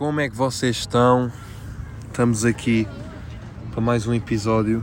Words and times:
Como 0.00 0.18
é 0.18 0.30
que 0.30 0.34
vocês 0.34 0.78
estão? 0.78 1.30
Estamos 2.06 2.46
aqui 2.46 2.88
para 3.70 3.82
mais 3.82 4.06
um 4.06 4.14
episódio. 4.14 4.82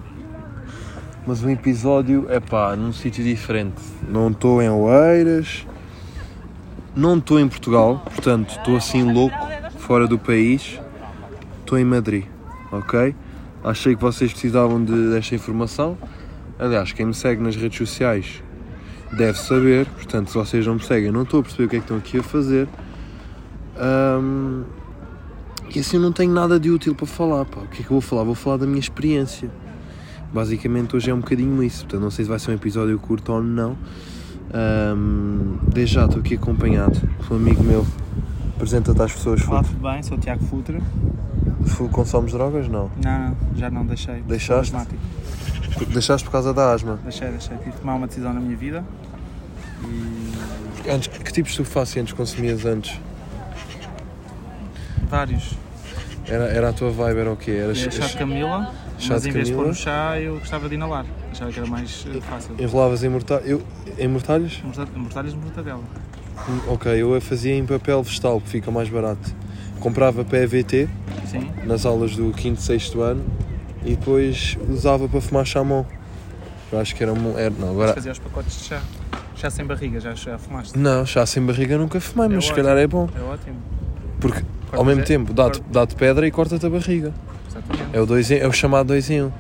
Mas 1.26 1.42
um 1.42 1.50
episódio, 1.50 2.28
é 2.30 2.40
pá, 2.40 2.76
num 2.76 2.94
sítio 2.94 3.24
diferente. 3.24 3.82
Não 4.08 4.30
estou 4.30 4.62
em 4.62 4.70
Oeiras, 4.70 5.66
não 6.96 7.18
estou 7.18 7.40
em 7.40 7.50
Portugal, 7.50 8.00
portanto 8.06 8.52
estou 8.52 8.78
assim 8.78 9.12
louco, 9.12 9.36
fora 9.80 10.06
do 10.06 10.20
país. 10.20 10.80
Estou 11.62 11.80
em 11.80 11.84
Madrid, 11.84 12.26
ok? 12.72 13.16
Achei 13.64 13.96
que 13.96 14.02
vocês 14.04 14.32
precisavam 14.32 14.86
de, 14.86 15.10
desta 15.10 15.34
informação. 15.34 15.98
Aliás, 16.60 16.92
quem 16.92 17.08
me 17.08 17.16
segue 17.16 17.42
nas 17.42 17.56
redes 17.56 17.76
sociais 17.76 18.44
deve 19.14 19.40
saber. 19.40 19.88
Portanto, 19.88 20.28
se 20.28 20.38
vocês 20.38 20.68
não 20.68 20.76
me 20.76 20.84
seguem, 20.84 21.12
não 21.12 21.24
estou 21.24 21.40
a 21.40 21.44
perceber 21.44 21.64
o 21.64 21.70
que 21.70 21.76
é 21.78 21.80
que 21.80 21.86
estão 21.86 21.98
aqui 21.98 22.20
a 22.20 22.24
fazer. 22.24 22.68
Ahm, 23.80 24.64
e 25.76 25.80
assim 25.80 25.98
eu 25.98 26.02
não 26.04 26.12
tenho 26.12 26.32
nada 26.34 26.60
de 26.60 26.70
útil 26.70 26.96
para 26.96 27.06
falar. 27.08 27.46
Pá. 27.46 27.62
O 27.62 27.68
que 27.68 27.82
é 27.82 27.86
que 27.86 27.92
eu 27.92 28.00
vou 28.00 28.02
falar? 28.02 28.24
Vou 28.24 28.36
falar 28.36 28.58
da 28.58 28.66
minha 28.66 28.80
experiência. 28.80 29.50
Basicamente, 30.34 30.96
hoje 30.96 31.10
é 31.10 31.14
um 31.14 31.20
bocadinho 31.20 31.62
isso. 31.64 31.84
Portanto, 31.86 32.02
não 32.02 32.12
sei 32.12 32.26
se 32.26 32.30
vai 32.30 32.40
ser 32.40 32.52
um 32.52 32.56
episódio 32.56 32.98
curto 33.00 33.32
ou 33.34 33.42
não. 33.44 33.78
Ahm, 34.54 35.58
desde 35.74 35.96
já 35.96 36.06
estou 36.06 36.20
aqui 36.22 36.36
acompanhado 36.36 37.00
por 37.20 37.34
um 37.34 37.38
amigo 37.38 37.64
meu. 37.64 37.86
Apresenta-te 38.56 39.02
às 39.02 39.14
pessoas. 39.14 39.48
Olá, 39.48 39.64
tudo 39.64 39.80
bem? 39.80 40.02
Sou 40.04 40.18
o 40.18 40.20
Tiago 40.20 40.44
Futre. 40.46 40.82
Fu- 41.66 41.90
Consomes 41.90 42.32
drogas? 42.32 42.68
Não. 42.68 42.90
Não, 43.04 43.20
não, 43.30 43.38
já 43.56 43.70
não 43.70 43.86
deixei. 43.86 44.22
Deixaste? 44.22 44.74
Deixaste 45.94 46.26
por 46.26 46.32
causa 46.32 46.54
da 46.54 46.72
asma. 46.74 47.00
Deixei, 47.04 47.30
deixei. 47.30 47.56
Tive 47.58 47.72
de 47.72 47.78
tomar 47.78 47.96
uma 47.96 48.08
decisão 48.08 48.34
na 48.34 48.40
minha 48.40 48.56
vida. 48.58 48.84
E 49.84 50.90
Antes, 50.90 51.08
que 51.08 51.32
tipos 51.32 51.52
de 51.54 51.62
estupefacientes 51.62 52.14
consumias 52.14 52.66
antes? 52.66 53.00
Vários. 55.08 55.56
Era, 56.28 56.46
era 56.46 56.70
a 56.70 56.74
tua 56.74 56.92
vibe, 56.92 57.20
era 57.20 57.32
o 57.32 57.38
quê? 57.38 57.52
Era 57.52 57.74
chá 57.74 58.06
de 58.06 58.18
camila, 58.18 58.74
chá 59.00 59.14
mas 59.14 59.24
de 59.24 59.30
em 59.30 59.32
vez 59.32 59.48
de 59.48 59.54
pôr 59.54 59.68
no 59.68 59.74
chá, 59.74 60.20
eu 60.20 60.38
gostava 60.40 60.68
de 60.68 60.76
inalar. 60.76 61.06
Achava 61.32 61.52
que 61.52 61.60
era 61.60 61.68
mais 61.70 62.06
eh, 62.14 62.20
fácil. 62.22 62.56
Enrolavas 62.60 63.04
em, 63.04 63.10
morta... 63.10 63.42
eu... 63.46 63.64
em 63.98 64.08
mortalhas? 64.08 64.60
Morta- 64.64 64.88
Mortalhas 64.96 65.32
de 65.34 65.40
mortadela. 65.40 65.82
Hum, 66.50 66.60
Ok, 66.68 66.92
eu 67.02 67.16
a 67.16 67.22
fazia 67.22 67.56
em 67.56 67.66
papel 67.66 68.04
vegetal, 68.04 68.42
que 68.42 68.50
fica 68.50 68.70
mais 68.70 68.90
barato. 68.90 69.34
Comprava 69.80 70.26
PVT 70.26 70.90
Sim. 71.26 71.50
nas 71.66 71.86
aulas 71.86 72.16
do 72.16 72.34
5 72.38 72.60
6 72.60 72.94
ano 72.96 73.24
e 73.86 73.96
depois 73.96 74.58
usava 74.70 75.08
para 75.08 75.22
fumar 75.22 75.46
chamon. 75.46 75.86
Eu 76.72 76.80
acho 76.80 76.94
que 76.94 77.02
era, 77.04 77.14
um- 77.14 77.38
era 77.38 77.50
não, 77.58 77.70
agora 77.72 77.94
Fazia 77.94 78.12
os 78.12 78.20
pacotes 78.20 78.58
de 78.60 78.64
chá. 78.66 78.82
Chá 79.36 79.50
sem 79.50 79.66
barriga, 79.66 80.00
já, 80.00 80.14
já 80.16 80.38
fumaste? 80.38 80.78
Não, 80.78 81.06
chá 81.06 81.26
sem 81.26 81.42
barriga 81.46 81.78
nunca 81.78 82.02
fumei, 82.02 82.28
mas 82.28 82.44
se 82.46 82.52
ótimo. 82.52 82.66
calhar 82.66 82.78
é 82.84 82.88
bom. 82.88 83.08
É 83.16 83.22
ótimo. 83.22 83.56
Porque 84.20 84.44
ao 84.68 84.78
Cortas 84.80 84.86
mesmo 84.88 85.02
é- 85.02 85.06
tempo 85.06 85.34
dá-te 85.34 85.62
dá 85.72 85.88
pedra 85.88 86.28
e 86.28 86.32
corta-te 86.32 86.66
a 86.66 86.70
barriga. 86.70 87.14
Exatamente. 87.50 87.96
É 87.96 88.02
o, 88.02 88.06
dois 88.06 88.30
em- 88.32 88.38
é 88.40 88.48
o 88.48 88.52
chamado 88.52 88.88
2 88.88 89.10
em 89.10 89.24
1. 89.24 89.26
Um. 89.28 89.32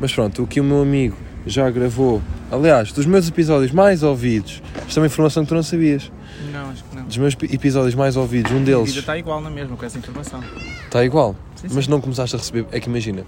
Mas 0.00 0.12
pronto, 0.12 0.42
o 0.42 0.46
que 0.46 0.60
o 0.60 0.64
meu 0.64 0.82
amigo 0.82 1.16
já 1.46 1.68
gravou, 1.70 2.20
aliás, 2.50 2.92
dos 2.92 3.06
meus 3.06 3.28
episódios 3.28 3.70
mais 3.72 4.02
ouvidos, 4.02 4.62
isto 4.88 4.98
é 4.98 5.00
uma 5.00 5.06
informação 5.06 5.42
que 5.44 5.48
tu 5.50 5.54
não 5.54 5.62
sabias. 5.62 6.10
Não, 6.52 6.70
acho 6.70 6.82
que 6.84 6.96
não. 6.96 7.04
Dos 7.04 7.16
meus 7.18 7.34
pi- 7.34 7.48
episódios 7.52 7.94
mais 7.94 8.16
ouvidos, 8.16 8.50
um 8.52 8.56
A 8.56 8.64
deles 8.64 8.88
vida 8.88 9.00
está 9.00 9.16
igual 9.18 9.40
na 9.40 9.50
mesma 9.50 9.76
com 9.76 9.84
essa 9.86 9.98
informação. 9.98 10.40
está 10.84 11.04
igual. 11.04 11.36
Sim, 11.56 11.68
Mas 11.72 11.84
sim. 11.84 11.90
não 11.90 12.00
começaste 12.00 12.34
a 12.34 12.38
receber. 12.38 12.66
É 12.72 12.80
que 12.80 12.88
imagina, 12.88 13.22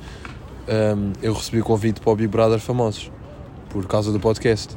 hum, 0.97 1.13
eu 1.23 1.33
recebi 1.35 1.61
o 1.61 1.65
convite 1.65 2.01
para 2.01 2.11
o 2.13 2.17
Big 2.17 2.29
Brother 2.29 2.59
Famosos 2.59 3.11
por 3.71 3.87
causa 3.87 4.11
do 4.13 4.19
podcast. 4.19 4.77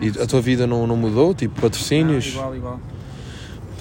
E 0.00 0.08
a 0.20 0.26
tua 0.26 0.40
vida 0.40 0.66
não, 0.66 0.86
não 0.86 0.96
mudou? 0.96 1.32
Tipo, 1.34 1.54
Não, 1.54 1.62
patrocínios? 1.62 2.26
igual, 2.28 2.56
igual. 2.56 2.80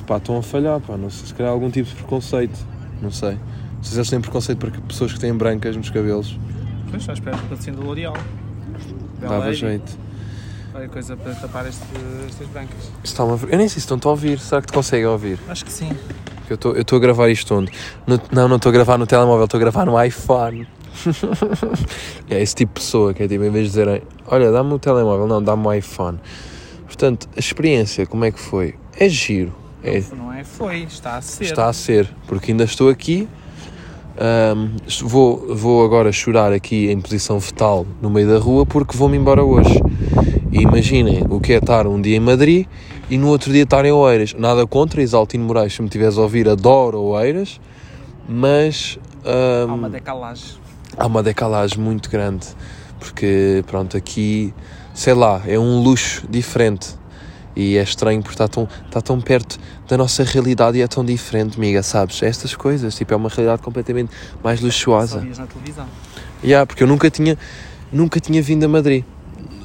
Pá, 0.08 0.18
estão 0.18 0.38
a 0.38 0.44
falhar, 0.44 0.80
pá. 0.80 0.98
Não 0.98 1.10
sei, 1.10 1.28
se 1.28 1.34
calhar 1.34 1.52
algum 1.52 1.70
tipo 1.70 1.88
de 1.90 1.96
preconceito. 1.96 2.60
Não 3.02 3.12
sei. 3.12 3.32
Não 3.32 3.84
sei 3.84 3.92
se 3.94 3.98
eles 3.98 4.10
têm 4.10 4.22
preconceito 4.22 4.58
para 4.60 4.72
que- 4.72 4.82
pessoas 4.82 5.14
que 5.14 5.20
têm 5.20 5.34
brancas 5.34 5.76
nos 5.76 5.90
cabelos. 5.90 6.38
Pois, 6.90 7.04
já 7.04 7.14
espero 7.14 7.38
que 7.38 7.44
patrocínio 7.44 7.80
do 7.80 7.86
L'Oreal. 7.86 8.14
Dava 9.20 9.54
jeito. 9.54 9.98
Qualquer 10.72 10.90
coisa 10.90 11.16
para 11.18 11.34
tapar 11.36 11.68
este, 11.68 11.84
estas 12.28 12.48
brancas. 12.48 12.92
Está 13.03 13.24
uma... 13.24 13.36
Eu 13.50 13.58
nem 13.58 13.68
sei 13.68 13.70
se 13.70 13.80
estão-te 13.80 14.08
a 14.08 14.09
ouvir. 14.09 14.40
Será 14.40 14.62
que 14.62 14.68
te 14.68 14.74
conseguem 14.74 15.06
ouvir? 15.06 15.38
Acho 15.50 15.66
que 15.66 15.72
sim. 15.72 15.90
Eu 16.50 16.56
estou- 16.56 16.74
eu 16.75 16.81
estou 16.81 16.98
a 16.98 17.00
gravar 17.00 17.30
isto 17.30 17.54
onde? 17.56 17.72
No- 18.08 18.20
não, 18.31 18.48
não 18.48 18.56
estou 18.58 18.70
a 18.70 18.74
gravar 18.74 18.98
no 18.98 19.06
telemóvel, 19.08 19.46
estou 19.46 19.58
a 19.58 19.62
gravar 19.62 19.86
no 19.86 20.02
iPhone. 20.04 20.68
é 22.30 22.42
esse 22.42 22.56
tipo 22.56 22.74
de 22.74 22.80
pessoa 22.86 23.14
que 23.14 23.24
é 23.24 23.28
tipo, 23.28 23.44
em 23.44 23.50
vez 23.50 23.66
de 23.66 23.70
dizerem, 23.72 24.02
olha, 24.28 24.52
dá-me 24.52 24.74
o 24.74 24.80
telemóvel, 24.80 25.28
não, 25.28 25.42
dá-me 25.42 25.66
o 25.66 25.74
iPhone. 25.74 26.20
Portanto, 26.86 27.30
a 27.36 27.40
experiência, 27.40 28.06
como 28.06 28.25
é 28.25 28.31
que 28.31 28.40
foi? 28.40 28.75
É 28.98 29.08
giro. 29.08 29.54
É, 29.84 30.03
Não 30.16 30.31
é? 30.31 30.44
Foi, 30.44 30.84
está 30.84 31.18
a 31.18 31.22
ser. 31.22 31.44
está 31.44 31.68
a 31.68 31.74
ser, 31.74 32.08
porque 32.28 32.52
ainda 32.52 32.64
estou 32.64 32.90
aqui. 32.90 33.28
ahm, 34.19 34.75
vou, 35.03 35.56
vou 35.56 35.84
agora 35.86 36.12
chorar 36.12 36.52
aqui 36.53 36.90
em 36.92 37.00
posição 37.02 37.40
fetal 37.42 37.86
no 38.02 38.09
meio 38.09 38.28
da 38.28 38.38
rua 38.38 38.66
porque 38.66 38.96
vou-me 38.96 39.18
embora 39.18 39.44
hoje. 39.44 39.80
E 40.52 40.62
imaginem 40.62 41.24
o 41.30 41.40
que 41.40 41.53
é 41.53 41.58
estar 41.58 41.88
um 41.88 42.00
dia 42.02 42.18
em 42.18 42.19
Madrid 42.19 42.68
e 43.09 43.18
no 43.18 43.28
outro 43.30 43.52
dia 43.52 43.64
estar 43.64 43.84
em 43.86 43.92
Oeiras. 43.92 44.34
Nada 44.38 44.68
contra 44.68 45.02
Isaltino 45.02 45.46
Moraes, 45.46 45.74
se 45.74 45.81
me 45.81 45.88
estiveres 45.88 46.18
a 46.18 46.22
ouvir, 46.22 46.48
adoro 46.50 47.00
Oeiras, 47.00 47.59
mas 48.28 49.00
ahm, 49.25 49.69
Há 49.69 49.74
uma 49.74 49.90
decalagem. 49.90 50.46
há 50.98 51.08
uma 51.08 51.24
decalagem 51.24 51.80
muito 51.80 52.09
grande, 52.09 52.46
porque 53.00 53.63
pronto, 53.66 53.96
aqui, 53.98 54.53
sei 54.94 55.13
lá, 55.13 55.42
é 55.48 55.58
um 55.58 55.81
luxo 55.81 56.28
diferente. 56.30 57.00
E 57.56 57.78
é 57.78 57.84
estranho 57.84 58.22
porque 58.22 58.34
está 58.35 58.47
tão, 58.47 58.67
está 58.85 59.01
tão 59.01 59.19
perto 59.19 59.59
da 59.88 59.97
nossa 59.97 60.23
realidade 60.23 60.78
e 60.78 60.81
é 60.81 60.88
tão 60.88 61.03
diferente, 61.03 61.57
amiga, 61.57 61.84
sabes? 61.84 62.23
Estas 62.23 62.56
coisas, 62.56 62.95
tipo, 62.95 63.13
é 63.13 63.17
uma 63.17 63.29
realidade 63.29 63.62
completamente 63.62 64.09
mais 64.44 64.59
Só 64.59 64.66
luxuosa. 64.66 65.19
vias 65.19 65.38
na 65.38 65.47
televisão. 65.47 65.85
Yeah, 66.44 66.66
porque 66.66 66.84
eu 66.84 66.88
nunca 66.88 67.09
tinha, 67.09 67.38
nunca 67.91 68.19
tinha 68.19 68.41
vindo 68.41 68.63
a 68.63 68.67
Madrid. 68.67 69.03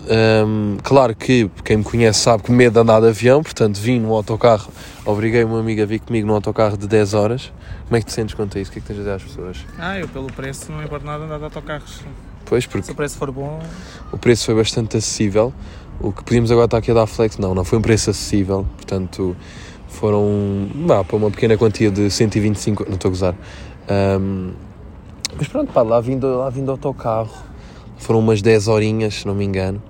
Hum, 0.08 0.76
claro 0.84 1.16
que 1.16 1.50
quem 1.64 1.78
me 1.78 1.84
conhece 1.84 2.20
sabe 2.20 2.42
que 2.44 2.52
medo 2.52 2.74
de 2.74 2.78
andar 2.78 3.00
de 3.00 3.08
avião, 3.08 3.42
portanto 3.42 3.76
vim 3.80 3.98
num 3.98 4.12
autocarro, 4.12 4.70
obriguei 5.04 5.42
uma 5.42 5.58
amiga 5.58 5.82
a 5.82 5.86
vir 5.86 5.98
comigo 5.98 6.26
num 6.28 6.34
autocarro 6.34 6.76
de 6.76 6.86
10 6.86 7.14
horas. 7.14 7.53
Como 7.86 7.97
é 7.97 8.00
que 8.00 8.06
te 8.06 8.12
sentes 8.12 8.34
quanto 8.34 8.56
a 8.56 8.60
isso? 8.60 8.70
O 8.70 8.72
que 8.74 8.78
é 8.78 8.82
que 8.82 8.86
tens 8.88 8.97
a 8.97 9.00
dizer 9.00 9.12
às 9.14 9.22
pessoas? 9.22 9.56
Ah, 9.78 9.98
eu 9.98 10.06
pelo 10.08 10.26
preço 10.26 10.70
não 10.70 10.82
importa 10.82 11.04
nada 11.06 11.24
andar 11.24 11.38
de 11.38 11.44
autocarros. 11.44 12.00
Pois, 12.44 12.66
porque 12.66 12.86
Se 12.86 12.92
o 12.92 12.94
preço 12.94 13.16
for 13.16 13.32
bom, 13.32 13.60
o 14.12 14.18
preço 14.18 14.47
foi 14.47 14.54
bastante 14.54 14.97
acessível. 14.97 15.53
O 16.01 16.12
que 16.12 16.23
podíamos 16.23 16.51
agora 16.51 16.67
estar 16.67 16.79
aqui 16.79 16.91
a 16.91 16.95
dar 16.95 17.07
flex, 17.07 17.39
não, 17.39 17.55
não 17.55 17.65
foi 17.65 17.79
um 17.79 17.83
preço 17.83 18.11
acessível. 18.11 18.67
Portanto, 18.77 19.37
foram 19.89 20.69
vá, 20.87 21.03
para 21.03 21.17
uma 21.17 21.31
pequena 21.31 21.57
quantia 21.57 21.91
de 21.91 22.11
125, 22.11 22.84
não 22.87 22.95
estou 22.95 23.09
a 23.09 23.12
gozar. 23.12 23.34
Ahm, 23.89 24.53
mas 25.39 25.49
pronto, 25.49 25.73
pá, 25.73 25.83
lá 25.83 26.01
vindo, 26.01 26.27
lá 26.39 26.51
vindo 26.51 26.71
autocarro, 26.71 27.31
foram 27.97 28.21
umas 28.21 28.43
10 28.43 28.69
horinhas, 28.69 29.15
se 29.15 29.27
não 29.27 29.34
me 29.34 29.45
engano. 29.45 29.83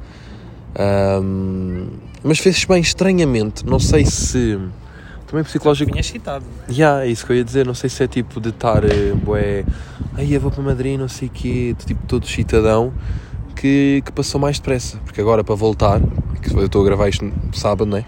Ahm, 0.79 1.89
mas 2.23 2.39
fez-se 2.39 2.67
bem, 2.67 2.81
estranhamente. 2.81 3.65
Não 3.67 3.79
sei 3.79 4.05
se. 4.05 4.59
Também 5.27 5.43
psicológico. 5.45 5.91
vinha 5.91 6.01
excitado. 6.01 6.45
Yeah, 6.71 7.05
é 7.05 7.09
isso 7.09 7.27
que 7.27 7.33
eu 7.33 7.37
ia 7.37 7.45
dizer. 7.45 7.67
Não 7.67 7.75
sei 7.75 7.91
se 7.91 8.03
é 8.03 8.07
tipo 8.07 8.41
de 8.41 8.51
estar, 8.51 8.85
eh, 8.85 9.13
bué, 9.13 9.65
aí 10.15 10.33
eu 10.33 10.41
vou 10.41 10.53
para 10.53 10.63
Madrid, 10.63 10.99
não 10.99 11.09
sei 11.09 11.27
o 11.27 11.31
quê, 11.33 11.75
tipo 11.85 12.07
todo 12.07 12.27
chitadão, 12.27 12.93
que, 13.57 14.03
que 14.05 14.13
passou 14.13 14.41
mais 14.41 14.59
depressa. 14.59 14.99
Porque 15.05 15.21
agora 15.21 15.43
para 15.43 15.55
voltar, 15.55 16.01
que 16.41 16.55
eu 16.55 16.67
estou 16.67 16.83
a 16.83 16.85
gravar 16.85 17.09
isto 17.09 17.33
sábado, 17.53 17.87
não 17.87 17.99
é? 17.99 18.05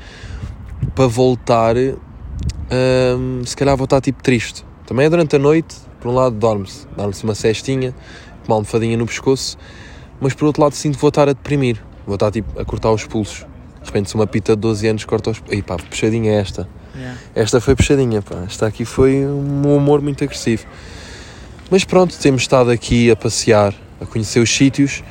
Para 0.95 1.07
voltar, 1.07 1.75
hum, 1.77 3.43
se 3.45 3.57
calhar 3.57 3.77
vou 3.77 3.85
estar 3.85 4.01
tipo 4.01 4.23
triste. 4.23 4.65
Também 4.87 5.07
é 5.07 5.11
durante 5.11 5.35
a 5.37 5.39
noite, 5.39 5.77
por 6.01 6.11
um 6.11 6.15
lado 6.15 6.37
dorme-se, 6.37 6.87
dá-se 6.97 7.25
uma 7.25 7.35
cestinha, 7.35 7.95
uma 8.47 8.57
almofadinha 8.57 8.97
no 8.97 9.07
pescoço, 9.07 9.59
mas 10.21 10.35
por 10.35 10.47
outro 10.47 10.63
lado 10.63 10.75
sinto 10.75 10.95
que 10.95 11.01
vou 11.01 11.09
estar 11.09 11.29
a 11.29 11.33
deprimir. 11.33 11.83
Vou 12.07 12.15
estar 12.15 12.31
tipo 12.31 12.59
a 12.59 12.65
cortar 12.65 12.91
os 12.91 13.05
pulsos. 13.05 13.47
De 13.83 13.87
repente, 13.87 14.09
se 14.09 14.15
uma 14.15 14.27
pita 14.27 14.55
de 14.55 14.63
12 14.63 14.87
anos 14.87 15.05
corta 15.05 15.31
os. 15.31 15.43
Ei 15.51 15.63
pá, 15.63 15.77
puxadinha 15.77 16.33
é 16.33 16.41
esta. 16.41 16.69
Yeah. 16.95 17.21
Esta 17.35 17.61
foi 17.61 17.77
puxadinha, 17.77 18.23
pá. 18.23 18.45
Esta 18.47 18.67
aqui 18.67 18.85
foi 18.85 19.27
um 19.27 19.77
humor 19.77 20.01
muito 20.01 20.25
agressivo. 20.25 20.65
Mas 21.71 21.85
pronto, 21.85 22.17
temos 22.19 22.43
estado 22.43 22.71
aqui 22.71 23.11
a 23.11 23.17
passear, 23.17 23.75
a 24.01 24.07
conhecer 24.07 24.41
os 24.41 24.51
sítios 24.51 25.03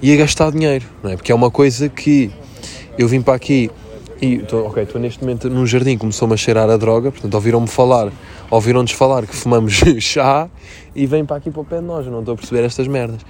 e 0.00 0.12
a 0.12 0.16
gastar 0.16 0.50
dinheiro, 0.52 0.84
não 1.02 1.10
é? 1.10 1.16
Porque 1.16 1.32
é 1.32 1.34
uma 1.34 1.50
coisa 1.50 1.88
que 1.88 2.30
eu 2.98 3.08
vim 3.08 3.20
para 3.22 3.34
aqui 3.34 3.70
e 4.20 4.38
tô, 4.38 4.66
ok, 4.66 4.82
estou 4.82 5.00
neste 5.00 5.20
momento 5.22 5.50
num 5.50 5.66
jardim, 5.66 5.98
começou-me 5.98 6.34
a 6.34 6.36
cheirar 6.36 6.68
a 6.70 6.76
droga, 6.76 7.10
portanto 7.10 7.34
ouviram-me 7.34 7.66
falar, 7.68 8.10
ouviram-nos 8.50 8.92
falar 8.92 9.26
que 9.26 9.34
fumamos 9.34 9.74
chá 10.00 10.48
e 10.94 11.06
vêm 11.06 11.24
para 11.24 11.36
aqui 11.36 11.50
para 11.50 11.60
o 11.60 11.64
pé 11.64 11.76
de 11.76 11.84
nós, 11.84 12.06
eu 12.06 12.12
não 12.12 12.20
estou 12.20 12.34
a 12.34 12.36
perceber 12.36 12.64
estas 12.64 12.88
merdas. 12.88 13.20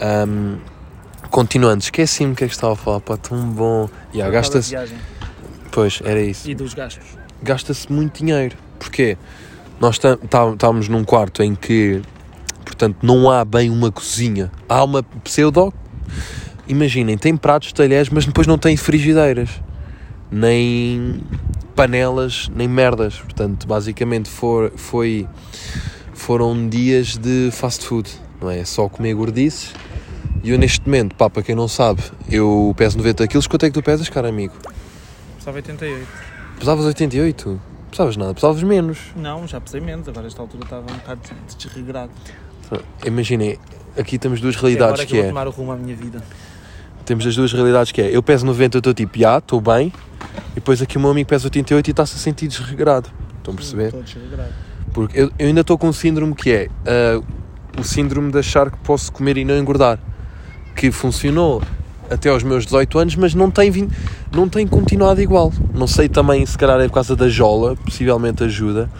Ahm, 0.00 0.58
continuando, 1.30 1.82
esqueci-me 1.82 2.32
o 2.32 2.36
que 2.36 2.44
é 2.44 2.46
que 2.46 2.54
estava 2.54 2.74
a 2.74 2.76
falar, 2.76 3.00
pá, 3.00 3.16
tão 3.16 3.38
bom. 3.48 3.88
E 4.12 4.18
yeah, 4.18 4.32
gasta-se, 4.32 4.74
pois, 5.70 6.00
era 6.04 6.20
isso 6.20 6.48
E 6.48 6.54
dos 6.54 6.74
gastos. 6.74 7.04
gasta-se 7.42 7.90
muito 7.90 8.18
dinheiro. 8.24 8.56
Porquê? 8.78 9.16
Nós 9.80 9.98
tá, 9.98 10.18
estávamos 10.22 10.88
num 10.88 11.04
quarto 11.04 11.42
em 11.42 11.54
que, 11.54 12.02
portanto, 12.64 12.98
não 13.02 13.30
há 13.30 13.44
bem 13.44 13.70
uma 13.70 13.90
cozinha. 13.90 14.50
Há 14.68 14.84
uma 14.84 15.02
pseudo. 15.24 15.72
Imaginem, 16.68 17.16
tem 17.16 17.36
pratos, 17.36 17.72
talheres, 17.72 18.08
mas 18.08 18.26
depois 18.26 18.46
não 18.46 18.58
tem 18.58 18.76
frigideiras. 18.76 19.50
Nem. 20.30 21.20
panelas 21.74 22.50
nem 22.54 22.66
merdas. 22.66 23.18
Portanto, 23.18 23.66
basicamente 23.66 24.28
for, 24.28 24.72
foi, 24.76 25.28
foram 26.12 26.68
dias 26.68 27.16
de 27.16 27.50
fast 27.52 27.86
food, 27.86 28.10
não 28.40 28.50
é? 28.50 28.64
Só 28.64 28.88
comer 28.88 29.14
gordices. 29.14 29.72
E 30.42 30.50
eu 30.50 30.58
neste 30.58 30.84
momento, 30.86 31.14
pá, 31.14 31.28
para 31.28 31.42
quem 31.42 31.54
não 31.54 31.68
sabe, 31.68 32.02
eu 32.30 32.74
peso 32.76 32.98
90 32.98 33.26
quilos. 33.26 33.46
Quanto 33.46 33.66
é 33.66 33.68
que 33.68 33.74
tu 33.74 33.82
pesas, 33.82 34.08
cara 34.08 34.28
amigo? 34.28 34.54
Pesava 35.38 35.56
88. 35.56 36.06
Pesavas 36.58 36.84
88? 36.86 37.60
Pesavas 37.90 38.16
nada, 38.16 38.34
pesavas 38.34 38.62
menos. 38.62 38.98
Não, 39.14 39.46
já 39.46 39.60
pesei 39.60 39.80
menos, 39.80 40.08
agora 40.08 40.26
esta 40.26 40.40
altura 40.42 40.64
estava 40.64 40.82
um 40.82 40.96
bocado 40.96 41.20
desregrado. 41.56 42.10
Imaginem, 43.04 43.58
aqui 43.96 44.18
temos 44.18 44.40
duas 44.40 44.56
realidades 44.56 44.94
agora 44.94 45.06
que 45.06 45.12
que 45.12 45.18
eu 45.18 45.24
é. 45.24 45.28
tomar 45.28 45.46
o 45.46 45.50
rumo 45.50 45.72
à 45.72 45.76
minha 45.76 45.94
vida. 45.94 46.22
Temos 47.04 47.26
as 47.26 47.36
duas 47.36 47.52
realidades 47.52 47.92
que 47.92 48.00
é. 48.02 48.14
Eu 48.14 48.22
peso 48.22 48.44
90, 48.44 48.76
eu 48.76 48.78
estou 48.78 48.92
tipo, 48.92 49.18
já, 49.18 49.38
estou 49.38 49.60
bem. 49.60 49.92
E 50.52 50.56
depois 50.56 50.82
aqui 50.82 50.96
o 50.96 51.00
meu 51.00 51.10
amigo 51.10 51.28
pesa 51.28 51.46
88 51.46 51.86
e 51.86 51.90
está-se 51.90 52.16
a 52.16 52.18
sentir 52.18 52.48
desregrado. 52.48 53.08
Estão 53.38 53.54
a 53.54 53.56
perceber? 53.56 53.86
Estou 53.86 54.02
desregrado. 54.02 54.52
Porque 54.92 55.20
eu, 55.20 55.30
eu 55.38 55.46
ainda 55.46 55.60
estou 55.60 55.78
com 55.78 55.88
um 55.88 55.92
síndrome 55.92 56.34
que 56.34 56.50
é 56.50 56.68
ah, 56.84 57.22
o 57.78 57.84
síndrome 57.84 58.32
de 58.32 58.38
achar 58.38 58.70
que 58.70 58.78
posso 58.78 59.12
comer 59.12 59.36
e 59.36 59.44
não 59.44 59.56
engordar. 59.56 59.98
Que 60.74 60.90
funcionou 60.90 61.62
até 62.10 62.28
aos 62.28 62.42
meus 62.42 62.64
18 62.64 62.98
anos, 62.98 63.16
mas 63.16 63.34
não 63.34 63.50
tem, 63.50 63.88
não 64.34 64.48
tem 64.48 64.66
continuado 64.66 65.20
igual. 65.20 65.52
Não 65.74 65.86
sei 65.86 66.08
também 66.08 66.44
se 66.44 66.56
calhar 66.56 66.80
é 66.80 66.88
por 66.88 66.94
causa 66.94 67.14
da 67.14 67.28
jola, 67.28 67.76
possivelmente 67.76 68.42
ajuda. 68.44 68.90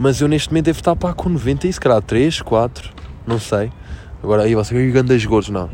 Mas 0.00 0.18
eu 0.18 0.28
neste 0.28 0.48
momento 0.48 0.64
devo 0.64 0.78
estar 0.78 0.96
pá, 0.96 1.12
com 1.12 1.28
90 1.28 1.68
e 1.68 1.72
se 1.74 1.78
calhar 1.78 2.00
3, 2.00 2.40
4, 2.40 2.90
não 3.26 3.38
sei. 3.38 3.70
Agora 4.22 4.44
aí 4.44 4.54
você 4.54 4.74
e 4.74 4.90
grandes 4.90 5.26
gordos, 5.26 5.50
não. 5.50 5.68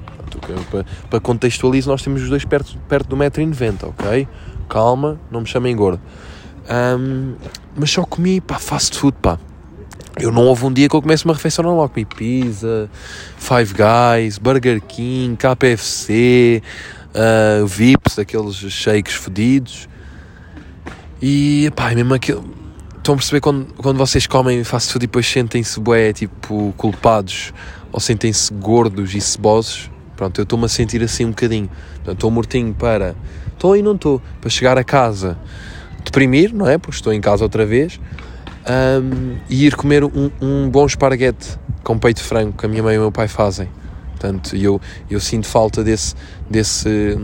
Para, 1.09 1.21
contextualizar, 1.21 1.93
nós 1.93 2.03
temos 2.03 2.23
os 2.23 2.29
dois 2.29 2.45
perto, 2.45 2.77
perto 2.89 3.09
do 3.09 3.17
1,90m, 3.17 3.85
ok? 3.85 4.27
Calma, 4.69 5.21
não 5.31 5.43
me 5.43 5.47
chamem 5.47 5.77
gordo. 5.77 6.01
Ahm, 6.69 7.37
mas 7.77 7.93
só 7.93 8.05
comi, 8.05 8.41
pá, 8.41 8.59
fast 8.59 8.99
food, 8.99 9.17
pá. 9.23 9.39
Eu 10.19 10.33
não 10.33 10.43
houve 10.43 10.67
um 10.67 10.73
dia 10.73 10.89
que 10.89 10.97
eu 10.97 11.03
comece 11.03 11.25
uma 11.25 11.35
refeição 11.35 11.65
normal. 11.65 11.89
Comi 11.89 12.05
pizza, 12.05 12.91
Five 13.39 13.75
Guys, 13.75 14.39
Burger 14.39 14.83
King, 14.83 15.37
KFC, 15.37 16.61
ah, 17.15 17.65
Vips, 17.65 18.19
aqueles 18.19 18.57
shakes 18.57 19.15
fedidos. 19.15 19.89
E, 21.23 21.71
pá, 21.77 21.95
mesmo 21.95 22.13
aquilo... 22.13 22.56
Estão 23.07 23.15
a 23.15 23.19
perceber 23.19 23.41
quando, 23.41 23.67
quando 23.77 23.99
vocês 23.99 24.27
comem 24.27 24.65
fast 24.65 24.93
food 24.93 25.05
e 25.05 25.07
depois 25.07 25.25
sentem-se, 25.29 25.79
bué, 25.79 26.13
tipo, 26.13 26.75
culpados 26.77 27.55
ou 27.93 28.01
sentem-se 28.01 28.53
gordos 28.53 29.15
e 29.15 29.21
cebosos? 29.21 29.89
Pronto, 30.17 30.41
eu 30.41 30.43
estou-me 30.43 30.65
a 30.65 30.69
sentir 30.69 31.01
assim 31.05 31.25
um 31.25 31.29
bocadinho. 31.29 31.71
Estou 32.05 32.33
mortinho 32.33 32.75
para... 32.75 33.15
Estou 33.53 33.77
e 33.77 33.81
não 33.81 33.95
estou. 33.95 34.21
Para 34.41 34.51
chegar 34.51 34.77
a 34.77 34.83
casa, 34.83 35.39
deprimir, 36.05 36.53
não 36.53 36.69
é? 36.69 36.79
Porque 36.79 36.97
estou 36.97 37.13
em 37.13 37.21
casa 37.21 37.45
outra 37.45 37.65
vez. 37.65 38.01
Ahm, 38.67 39.37
e 39.49 39.67
ir 39.67 39.77
comer 39.77 40.03
um, 40.03 40.29
um 40.43 40.69
bom 40.69 40.85
esparguete 40.85 41.57
com 41.85 41.97
peito 41.97 42.21
frango 42.21 42.55
que 42.59 42.67
a 42.67 42.69
minha 42.69 42.83
mãe 42.83 42.97
e 42.97 42.99
o 42.99 43.03
meu 43.03 43.13
pai 43.13 43.29
fazem. 43.29 43.69
Portanto, 44.11 44.57
eu, 44.57 44.81
eu 45.09 45.21
sinto 45.21 45.47
falta 45.47 45.85
desse, 45.85 46.17
desse, 46.51 47.17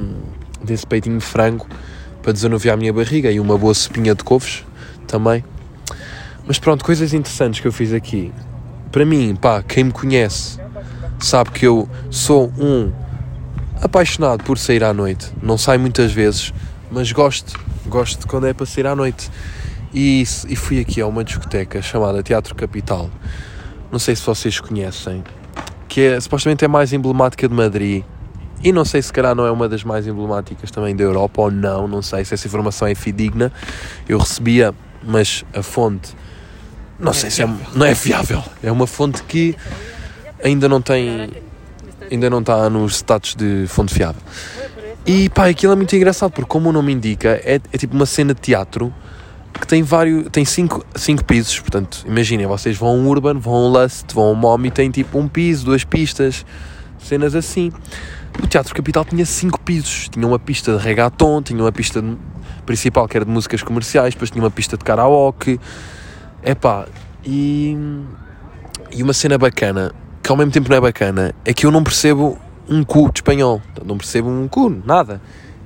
desse 0.63 0.87
peitinho 0.87 1.19
de 1.19 1.25
frango 1.25 1.67
para 2.23 2.33
desanuviar 2.33 2.75
a 2.75 2.77
minha 2.77 2.93
barriga 2.93 3.33
e 3.33 3.41
uma 3.41 3.59
boa 3.59 3.75
sopinha 3.75 4.15
de 4.15 4.23
couves 4.23 4.65
também. 5.09 5.43
Mas 6.53 6.59
pronto, 6.59 6.85
coisas 6.85 7.15
interessantes 7.15 7.61
que 7.61 7.67
eu 7.67 7.73
fiz 7.73 7.95
aqui. 7.95 8.31
Para 8.91 9.07
mim, 9.07 9.35
pá, 9.35 9.63
quem 9.63 9.85
me 9.85 9.91
conhece 9.91 10.61
sabe 11.19 11.51
que 11.51 11.67
eu 11.67 11.89
sou 12.11 12.53
um 12.59 12.93
apaixonado 13.81 14.45
por 14.45 14.59
sair 14.59 14.85
à 14.85 14.93
noite. 14.93 15.33
Não 15.43 15.57
saio 15.57 15.81
muitas 15.81 16.13
vezes, 16.13 16.53
mas 16.91 17.11
gosto. 17.11 17.59
Gosto 17.87 18.29
quando 18.29 18.49
é 18.49 18.53
para 18.53 18.67
sair 18.67 18.87
à 18.87 18.95
noite. 18.95 19.31
E, 19.95 20.21
e 20.47 20.55
fui 20.55 20.79
aqui 20.79 21.01
a 21.01 21.07
uma 21.07 21.25
discoteca 21.25 21.81
chamada 21.81 22.23
Teatro 22.23 22.55
Capital. 22.55 23.09
Não 23.91 23.99
sei 23.99 24.15
se 24.15 24.23
vocês 24.23 24.61
conhecem. 24.61 25.25
Que 25.89 26.03
é, 26.03 26.21
supostamente 26.21 26.67
é 26.67 26.69
mais 26.69 26.93
emblemática 26.93 27.49
de 27.49 27.55
Madrid. 27.55 28.05
E 28.63 28.73
não 28.73 28.85
sei 28.85 29.01
se 29.01 29.11
calhar 29.11 29.35
não 29.35 29.47
é 29.47 29.51
uma 29.51 29.71
das 29.71 29.85
mais 29.85 30.07
emblemáticas 30.07 30.71
também 30.71 30.95
da 30.95 31.03
Europa 31.03 31.41
ou 31.41 31.51
não. 31.51 31.89
Não 31.89 32.03
sei 32.03 32.27
se 32.27 32.35
essa 32.35 32.47
informação 32.47 32.87
é 32.87 32.95
fidedigna. 32.95 33.51
Eu 34.07 34.19
recebia, 34.19 34.75
mas 35.03 35.47
a 35.55 35.63
fonte 35.63 36.15
não 37.03 37.13
sei 37.13 37.31
se 37.31 37.43
é, 37.43 37.49
não 37.75 37.85
é 37.85 37.95
fiável. 37.95 38.43
É 38.63 38.71
uma 38.71 38.87
fonte 38.87 39.23
que 39.25 39.57
ainda 40.43 40.69
não 40.69 40.81
tem, 40.81 41.31
ainda 42.11 42.31
não 42.31 42.39
está 42.39 42.71
nos 42.71 42.97
status 42.97 43.35
de 43.35 43.67
fonte 43.67 43.93
fiável. 43.93 44.23
E 45.05 45.29
pá, 45.31 45.49
aquilo 45.49 45.73
é 45.73 45.77
muito 45.77 45.95
engraçado 45.97 46.31
porque 46.31 46.49
como 46.49 46.69
o 46.69 46.73
nome 46.73 46.93
indica, 46.93 47.41
é, 47.45 47.61
é 47.73 47.79
tipo 47.79 47.95
uma 47.95 48.07
cena 48.07 48.33
de 48.33 48.41
teatro 48.41 48.95
que 49.53 49.67
tem 49.67 49.83
vários, 49.83 50.29
tem 50.31 50.45
cinco, 50.45 50.85
cinco 50.95 51.25
pisos, 51.25 51.59
portanto, 51.59 52.05
imaginem, 52.07 52.47
vocês 52.47 52.77
vão 52.77 52.89
a 52.89 52.93
um 52.93 53.09
Urban, 53.09 53.39
vão 53.39 53.55
a 53.55 53.59
um 53.59 53.69
Lust, 53.69 54.07
vão 54.15 54.29
a 54.29 54.31
um 54.31 54.35
Mom 54.35 54.65
e 54.65 54.71
tem 54.71 54.91
tipo 54.91 55.19
um 55.19 55.29
piso, 55.29 55.65
duas 55.65 55.85
pistas, 55.85 56.47
cenas 56.99 57.35
assim. 57.35 57.73
O 58.43 58.47
Teatro 58.47 58.75
Capital 58.75 59.05
tinha 59.05 59.27
cinco 59.27 59.61
pisos, 59.61 60.09
tinha 60.09 60.27
uma 60.27 60.39
pista 60.39 60.77
de 60.77 60.83
reggaeton, 60.83 61.43
tinha 61.43 61.61
uma 61.61 61.73
pista 61.73 62.03
principal 62.65 63.07
que 63.09 63.17
era 63.17 63.27
de 63.27 63.31
músicas 63.31 63.63
comerciais, 63.63 64.15
depois 64.15 64.31
tinha 64.31 64.43
uma 64.43 64.51
pista 64.51 64.77
de 64.77 64.85
karaoke, 64.85 65.61
Epá, 66.45 66.87
e, 67.25 67.77
e 68.91 69.03
uma 69.03 69.13
cena 69.13 69.39
bacana, 69.39 69.93
que 70.23 70.31
ao 70.31 70.37
mesmo 70.37 70.53
tempo 70.53 70.69
não 70.69 70.77
é 70.77 70.81
bacana, 70.81 71.35
é 71.45 71.55
que 71.55 71.65
eu 71.65 71.71
não 71.71 71.85
percebo 71.85 72.39
um 72.69 72.83
cu 72.83 73.11
de 73.13 73.19
espanhol. 73.19 73.61
Não 73.85 73.97
percebo 73.97 74.29
um 74.29 74.49
cu, 74.49 74.71
nada. 74.85 75.21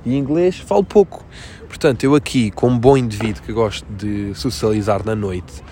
E 0.05 0.15
inglês 0.15 0.57
falo 0.59 0.83
pouco. 0.83 1.23
Portanto, 1.67 2.03
eu 2.03 2.15
aqui, 2.15 2.51
como 2.51 2.77
bom 2.77 2.97
indivíduo 2.97 3.43
que 3.43 3.51
gosto 3.51 3.85
de 3.91 4.33
socializar 4.35 5.05
na 5.05 5.15
noite, 5.15 5.63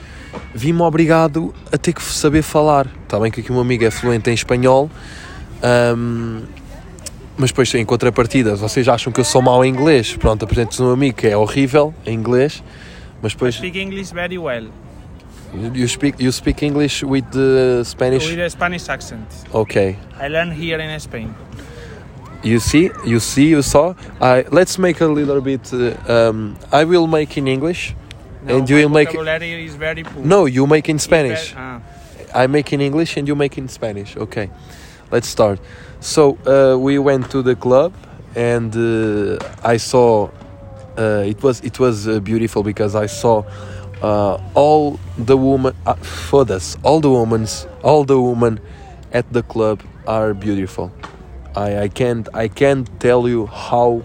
vi-me 0.53 0.81
obrigado 0.81 1.53
a 1.71 1.77
ter 1.77 1.93
que 1.93 2.01
saber 2.01 2.41
falar. 2.41 2.87
Está 3.03 3.19
bem 3.19 3.31
que 3.31 3.41
aqui 3.41 3.49
o 3.49 3.53
meu 3.53 3.61
amigo 3.61 3.85
é 3.85 3.91
fluente 3.91 4.29
em 4.29 4.33
espanhol, 4.33 4.89
ahm, 5.63 6.41
mas 7.37 7.51
depois 7.51 7.73
em 7.73 7.85
contrapartida, 7.85 8.55
vocês 8.55 8.87
acham 8.87 9.11
que 9.11 9.19
eu 9.19 9.25
sou 9.25 9.41
mau 9.41 9.63
em 9.63 9.69
inglês. 9.69 10.15
Pronto, 10.15 10.43
apresento-vos 10.43 10.79
um 10.81 10.91
amigo 10.91 11.17
que 11.17 11.27
é 11.27 11.37
horrível 11.37 11.93
em 12.05 12.13
inglês, 12.13 12.63
mas 13.21 13.33
depois... 13.33 13.55
Speak 13.55 13.79
English 13.79 14.13
very 14.13 14.37
well. 14.37 14.67
You 15.73 15.87
speak 15.87 16.19
you 16.19 16.31
speak 16.31 16.63
English 16.63 17.03
with 17.03 17.31
the 17.31 17.83
Spanish. 17.83 18.29
With 18.29 18.39
a 18.39 18.49
Spanish 18.49 18.89
accent. 18.89 19.27
Okay. 19.53 19.97
I 20.19 20.27
learned 20.27 20.53
here 20.53 20.79
in 20.79 20.99
Spain. 20.99 21.33
You 22.43 22.59
see, 22.59 22.91
you 23.05 23.19
see, 23.19 23.47
you 23.49 23.61
saw. 23.61 23.95
I 24.21 24.45
let's 24.51 24.77
make 24.77 25.01
a 25.01 25.07
little 25.07 25.41
bit. 25.41 25.73
Uh, 25.73 25.95
um, 26.07 26.57
I 26.71 26.83
will 26.83 27.07
make 27.07 27.37
in 27.37 27.47
English, 27.47 27.95
No, 28.43 28.57
and 28.57 28.69
you 28.69 28.75
will 28.75 28.89
make. 28.89 29.09
vocabulary 29.09 29.65
is 29.65 29.75
very 29.75 30.03
poor. 30.03 30.23
No, 30.23 30.45
you 30.45 30.67
make 30.67 30.87
in 30.89 30.99
Spanish. 30.99 31.53
very- 31.53 31.63
ah. 31.63 31.81
I 32.43 32.47
make 32.47 32.71
in 32.73 32.81
English, 32.81 33.17
and 33.17 33.27
you 33.27 33.35
make 33.35 33.57
in 33.57 33.67
Spanish. 33.67 34.15
Okay, 34.17 34.49
let's 35.11 35.27
start. 35.27 35.59
So 36.01 36.37
uh, 36.45 36.77
we 36.77 36.99
went 36.99 37.31
to 37.31 37.41
the 37.41 37.55
club, 37.55 37.93
and 38.35 38.75
uh, 38.75 39.39
I 39.63 39.77
saw. 39.77 40.29
Uh, 40.97 41.23
it 41.25 41.41
was 41.43 41.61
it 41.61 41.79
was 41.79 42.07
uh, 42.07 42.19
beautiful 42.19 42.61
because 42.63 42.95
I 42.95 43.07
saw 43.07 43.43
uh, 44.05 44.37
all 44.53 44.99
the 45.25 45.35
women. 45.35 45.73
Uh, 45.85 45.95
foda-se, 46.29 46.77
all 46.83 46.99
the 47.01 47.09
women, 47.09 47.45
all 47.83 48.03
the 48.05 48.19
women 48.19 48.59
at 49.11 49.25
the 49.31 49.41
club 49.43 49.81
are 50.07 50.33
beautiful. 50.33 50.91
I, 51.55 51.83
I 51.85 51.87
can't 51.89 52.27
I 52.33 52.47
can't 52.49 52.85
tell 52.99 53.27
you 53.29 53.45
how 53.47 54.01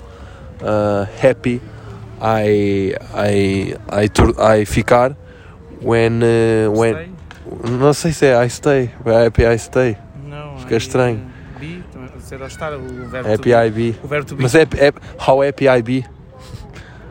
uh, 0.63 1.05
happy 1.21 1.61
I 2.21 2.95
I 3.13 3.75
I 4.03 4.07
tur- 4.09 4.39
I 4.41 4.65
ficar 4.65 5.17
when 5.83 6.23
uh, 6.23 6.71
when 6.71 6.95
Stay? 6.95 7.11
não 7.81 7.93
sei 7.93 8.13
se 8.13 8.27
é 8.27 8.37
I 8.45 8.49
stay 8.49 8.91
happy 9.05 9.45
I 9.45 9.59
stay 9.59 9.97
Não, 10.29 10.59
Fica 10.59 10.75
I, 10.75 10.79
estranho. 10.79 11.21
Be, 11.59 11.83
estar 12.47 12.73
o 12.75 12.81
verbo 13.09 13.29
happy 13.29 13.51
to 13.51 13.57
I 13.59 13.71
be 13.71 13.97
O 14.05 14.07
verbo 14.07 14.27
to 14.29 14.37
be. 14.37 14.43
mas 14.43 14.55
é, 14.55 14.63
é 14.63 14.93
how 15.19 15.43
happy 15.43 15.67
I 15.69 15.83
be 15.83 16.05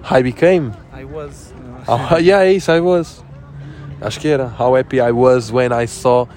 I 0.09 0.23
became 0.23 0.71
I 0.93 1.03
was. 1.03 1.48
uh, 2.11 2.15
oh, 2.15 2.17
yeah 2.17 2.45
isso 2.45 2.71
I 2.71 2.79
was 2.79 3.23
acho 4.01 4.19
que 4.19 4.27
era 4.29 4.47
how 4.59 4.75
happy 4.75 4.99
I 5.01 5.11
was 5.11 5.51
when 5.51 5.71
I 5.73 5.85
saw 5.87 6.27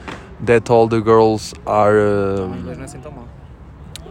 that 0.47 0.71
all 0.71 0.88
the 0.88 1.00
girls 1.00 1.54
are 1.66 1.97
uh, 1.99 2.47
inglês 2.59 2.76
não 2.76 2.82
é 2.82 2.85
assim 2.85 2.99
tão 2.99 3.12
mal. 3.12 3.25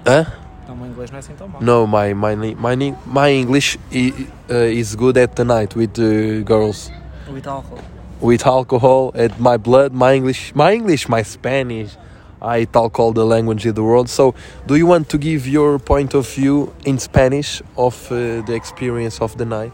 Hã? 0.06 0.26
Não, 0.68 0.76
o 0.82 0.88
inglês 0.88 1.12
não 1.12 1.18
é 1.18 1.20
assim 1.20 1.34
tão 1.34 1.48
mal. 1.48 1.62
No, 1.62 1.86
my 1.88 2.14
my 2.14 2.36
my 2.56 2.96
my 3.06 3.30
English 3.32 3.78
i- 3.92 4.28
uh, 4.50 4.72
is 4.72 4.96
good 4.96 5.18
at 5.20 5.36
the 5.36 5.44
night 5.44 5.76
with 5.78 5.90
the 5.94 6.44
girls. 6.46 6.90
With 7.32 7.48
alcohol. 7.48 7.80
With 8.22 8.46
alcohol 8.46 9.12
at 9.16 9.40
my 9.40 9.58
blood, 9.58 9.92
my 9.94 10.16
English, 10.16 10.54
my 10.56 10.74
English, 10.74 11.10
my 11.10 11.24
Spanish. 11.24 11.98
I 12.42 12.66
talk 12.66 13.00
all 13.00 13.12
the 13.14 13.26
language 13.26 13.68
in 13.68 13.76
the 13.76 13.84
world. 13.84 14.10
So, 14.10 14.34
do 14.66 14.76
you 14.76 14.88
want 14.88 15.10
to 15.10 15.18
give 15.20 15.48
your 15.48 15.78
point 15.78 16.16
of 16.16 16.28
view 16.28 16.72
in 16.86 16.98
Spanish 16.98 17.62
of 17.78 18.12
uh, 18.12 18.42
the 18.48 18.54
experience 18.56 19.22
of 19.22 19.38
the 19.38 19.46
night? 19.46 19.74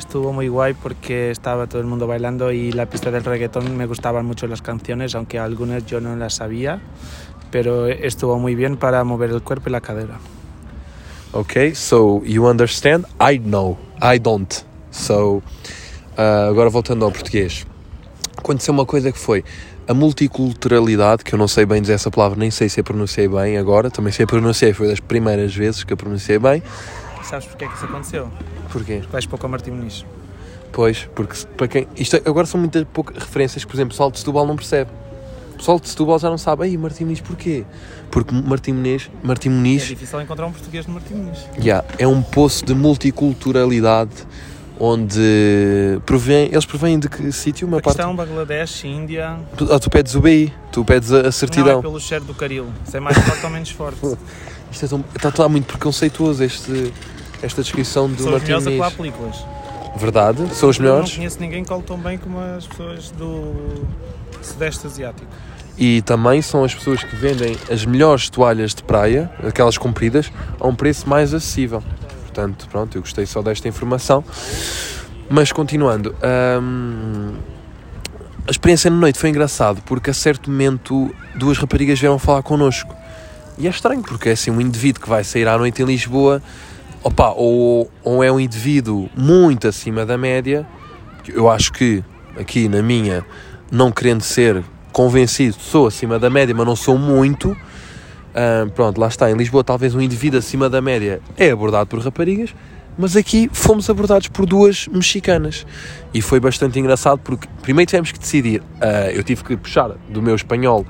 Estuvo 0.00 0.32
muy 0.32 0.48
guay 0.48 0.72
porque 0.72 1.30
estaba 1.30 1.66
todo 1.66 1.78
el 1.82 1.86
mundo 1.86 2.06
bailando 2.06 2.50
y 2.52 2.72
la 2.72 2.86
pista 2.86 3.10
del 3.10 3.22
reggaetón 3.22 3.76
me 3.76 3.84
gustaban 3.84 4.24
mucho 4.24 4.46
las 4.46 4.62
canciones, 4.62 5.14
aunque 5.14 5.38
algunas 5.38 5.84
yo 5.84 6.00
no 6.00 6.16
las 6.16 6.34
sabía, 6.34 6.80
pero 7.50 7.86
estuvo 7.86 8.38
muy 8.38 8.54
bien 8.54 8.78
para 8.78 9.04
mover 9.04 9.28
el 9.28 9.42
cuerpo 9.42 9.68
y 9.68 9.72
la 9.72 9.82
cadera. 9.82 10.18
Okay, 11.32 11.74
so 11.74 12.22
you 12.24 12.46
understand? 12.48 13.04
I 13.20 13.38
know. 13.38 13.76
I 14.00 14.18
don't. 14.18 14.50
So, 14.90 15.42
uh, 16.16 16.48
agora 16.48 16.70
voltando 16.70 17.04
ao 17.04 17.12
português. 17.12 17.66
Aconteceu 18.38 18.72
uma 18.72 18.86
coisa 18.86 19.12
que 19.12 19.18
foi 19.18 19.44
a 19.86 19.92
multiculturalidade, 19.92 21.22
que 21.22 21.34
eu 21.34 21.38
não 21.38 21.46
sei 21.46 21.66
bem 21.66 21.82
dizer 21.82 21.92
essa 21.92 22.10
palavra, 22.10 22.38
nem 22.38 22.50
sei 22.50 22.70
se 22.70 22.80
a 22.80 22.82
pronunciei 22.82 23.28
bem 23.28 23.58
agora, 23.58 23.90
também 23.90 24.12
sei 24.14 24.24
a 24.24 24.26
pronunciei, 24.26 24.72
foi 24.72 24.88
das 24.88 24.98
primeiras 24.98 25.54
vezes 25.54 25.84
que 25.84 25.92
a 25.92 25.96
pronunciei 25.96 26.38
bem. 26.38 26.62
Sabes 27.22 27.46
porque 27.46 27.64
é 27.64 27.68
que 27.68 27.74
isso 27.76 27.84
aconteceu? 27.84 28.28
Porquê? 28.72 28.96
Porque 28.98 29.12
vais 29.12 29.26
pouco 29.26 29.44
ao 29.46 29.50
Martim 29.50 29.70
Muniz. 29.70 30.04
Pois, 30.72 31.08
porque 31.14 31.36
para 31.56 31.68
quem. 31.68 31.86
Isto 31.96 32.16
é- 32.16 32.22
agora 32.24 32.46
são 32.46 32.58
muitas 32.60 32.84
poucas 32.92 33.16
referências 33.22 33.64
que, 33.64 33.70
por 33.70 33.76
exemplo, 33.76 33.88
o 33.88 33.92
pessoal 33.92 34.10
de 34.10 34.18
Setúbal 34.18 34.46
não 34.46 34.56
percebe. 34.56 34.90
O 35.54 35.56
pessoal 35.58 35.78
de 35.80 35.88
Setúbal 35.88 36.18
já 36.18 36.30
não 36.30 36.38
sabe, 36.38 36.64
aí 36.64 36.76
Martim 36.78 37.04
Muniz 37.04 37.20
porquê? 37.20 37.64
Porque 38.10 38.32
Martim 38.34 38.72
Muniz, 38.72 39.10
Martim 39.22 39.48
É 39.48 39.52
Muniz 39.52 39.82
difícil 39.82 40.20
encontrar 40.22 40.46
um 40.46 40.52
português 40.52 40.86
no 40.86 40.94
Martim 40.94 41.14
Muniz. 41.14 41.38
yeah, 41.58 41.86
é 41.98 42.06
um 42.06 42.22
poço 42.22 42.64
de 42.64 42.74
multiculturalidade 42.74 44.10
onde 44.80 46.00
provém, 46.06 46.46
eles 46.50 46.64
provêm 46.64 46.98
de 46.98 47.08
que 47.08 47.30
sítio? 47.30 47.68
Uma 47.68 47.80
parte. 47.80 47.98
Paquistão, 47.98 48.16
Bangladesh, 48.16 48.84
Índia. 48.84 49.36
Tu, 49.56 49.68
ah, 49.72 49.78
tu 49.78 49.90
pedes 49.90 50.14
o 50.14 50.20
BI, 50.20 50.52
tu 50.72 50.84
pedes 50.84 51.12
a, 51.12 51.20
a 51.20 51.22
Não 51.24 51.32
certidão. 51.32 51.78
é 51.78 51.82
pelo 51.82 52.00
cheiro 52.00 52.24
do 52.24 52.34
caril. 52.34 52.66
Se 52.84 52.96
é 52.96 53.00
mais 53.00 53.16
forte 53.18 53.44
ou 53.44 53.50
menos 53.50 53.70
forte. 53.70 53.98
Isto 54.72 54.84
é 54.84 54.88
tão, 54.88 55.04
está, 55.14 55.28
está 55.28 55.48
muito 55.48 55.66
preconceituoso 55.66 56.42
este, 56.42 56.92
esta 57.42 57.60
descrição 57.62 58.08
do 58.08 58.16
São 58.16 58.26
os 58.26 58.32
Martim 58.32 58.46
melhores 58.46 58.66
a 58.66 58.70
colar 58.70 58.90
películas. 58.92 59.36
Verdade, 59.96 60.38
são 60.54 60.68
os 60.68 60.76
Eu 60.78 60.84
Não 60.84 60.90
melhores. 60.92 61.14
conheço 61.14 61.40
ninguém 61.40 61.62
que 61.62 61.68
cole 61.68 61.82
tão 61.82 61.98
bem 61.98 62.16
como 62.16 62.38
as 62.38 62.66
pessoas 62.66 63.10
do 63.10 63.84
Sudeste 64.40 64.86
Asiático. 64.86 65.26
E 65.76 66.02
também 66.02 66.40
são 66.42 66.62
as 66.62 66.74
pessoas 66.74 67.02
que 67.02 67.16
vendem 67.16 67.56
as 67.70 67.84
melhores 67.84 68.28
toalhas 68.30 68.74
de 68.74 68.82
praia, 68.82 69.30
aquelas 69.42 69.76
compridas, 69.78 70.30
a 70.60 70.66
um 70.68 70.74
preço 70.74 71.08
mais 71.08 71.34
acessível. 71.34 71.82
Portanto, 72.32 72.68
pronto, 72.70 72.96
eu 72.96 73.02
gostei 73.02 73.26
só 73.26 73.42
desta 73.42 73.66
informação. 73.68 74.24
Mas 75.28 75.52
continuando, 75.52 76.14
hum, 76.62 77.34
a 78.46 78.50
experiência 78.50 78.90
na 78.90 78.96
noite 78.96 79.18
foi 79.18 79.30
engraçado 79.30 79.82
porque 79.82 80.10
a 80.10 80.14
certo 80.14 80.50
momento 80.50 81.14
duas 81.34 81.58
raparigas 81.58 81.98
vieram 81.98 82.18
falar 82.18 82.42
connosco. 82.42 82.94
E 83.58 83.66
é 83.66 83.70
estranho 83.70 84.02
porque 84.02 84.30
é 84.30 84.32
assim 84.32 84.50
um 84.50 84.60
indivíduo 84.60 85.02
que 85.02 85.08
vai 85.08 85.22
sair 85.24 85.46
à 85.46 85.58
noite 85.58 85.82
em 85.82 85.84
Lisboa, 85.84 86.42
opa, 87.02 87.30
ou, 87.36 87.90
ou 88.02 88.24
é 88.24 88.30
um 88.32 88.40
indivíduo 88.40 89.10
muito 89.16 89.68
acima 89.68 90.06
da 90.06 90.16
média, 90.16 90.66
eu 91.28 91.50
acho 91.50 91.72
que 91.72 92.02
aqui 92.38 92.68
na 92.68 92.82
minha, 92.82 93.24
não 93.70 93.92
querendo 93.92 94.22
ser 94.22 94.64
convencido, 94.92 95.56
sou 95.60 95.86
acima 95.86 96.18
da 96.18 96.30
média, 96.30 96.54
mas 96.54 96.66
não 96.66 96.76
sou 96.76 96.96
muito. 96.96 97.56
Pronto, 98.74 99.00
lá 99.00 99.08
está. 99.08 99.30
Em 99.30 99.34
Lisboa, 99.34 99.64
talvez 99.64 99.94
um 99.94 100.00
indivíduo 100.00 100.38
acima 100.38 100.68
da 100.68 100.80
média 100.80 101.20
é 101.36 101.50
abordado 101.50 101.86
por 101.86 101.98
raparigas, 102.00 102.54
mas 102.96 103.16
aqui 103.16 103.48
fomos 103.52 103.88
abordados 103.88 104.28
por 104.28 104.46
duas 104.46 104.86
mexicanas. 104.88 105.66
E 106.12 106.20
foi 106.20 106.38
bastante 106.38 106.78
engraçado 106.78 107.18
porque 107.18 107.48
primeiro 107.62 107.88
tivemos 107.88 108.12
que 108.12 108.18
decidir. 108.18 108.62
ah, 108.80 109.10
eu 109.10 109.22
tive 109.22 109.42
que 109.42 109.56
puxar 109.56 109.90
do 110.08 110.20
meu 110.20 110.34
espanhol 110.34 110.86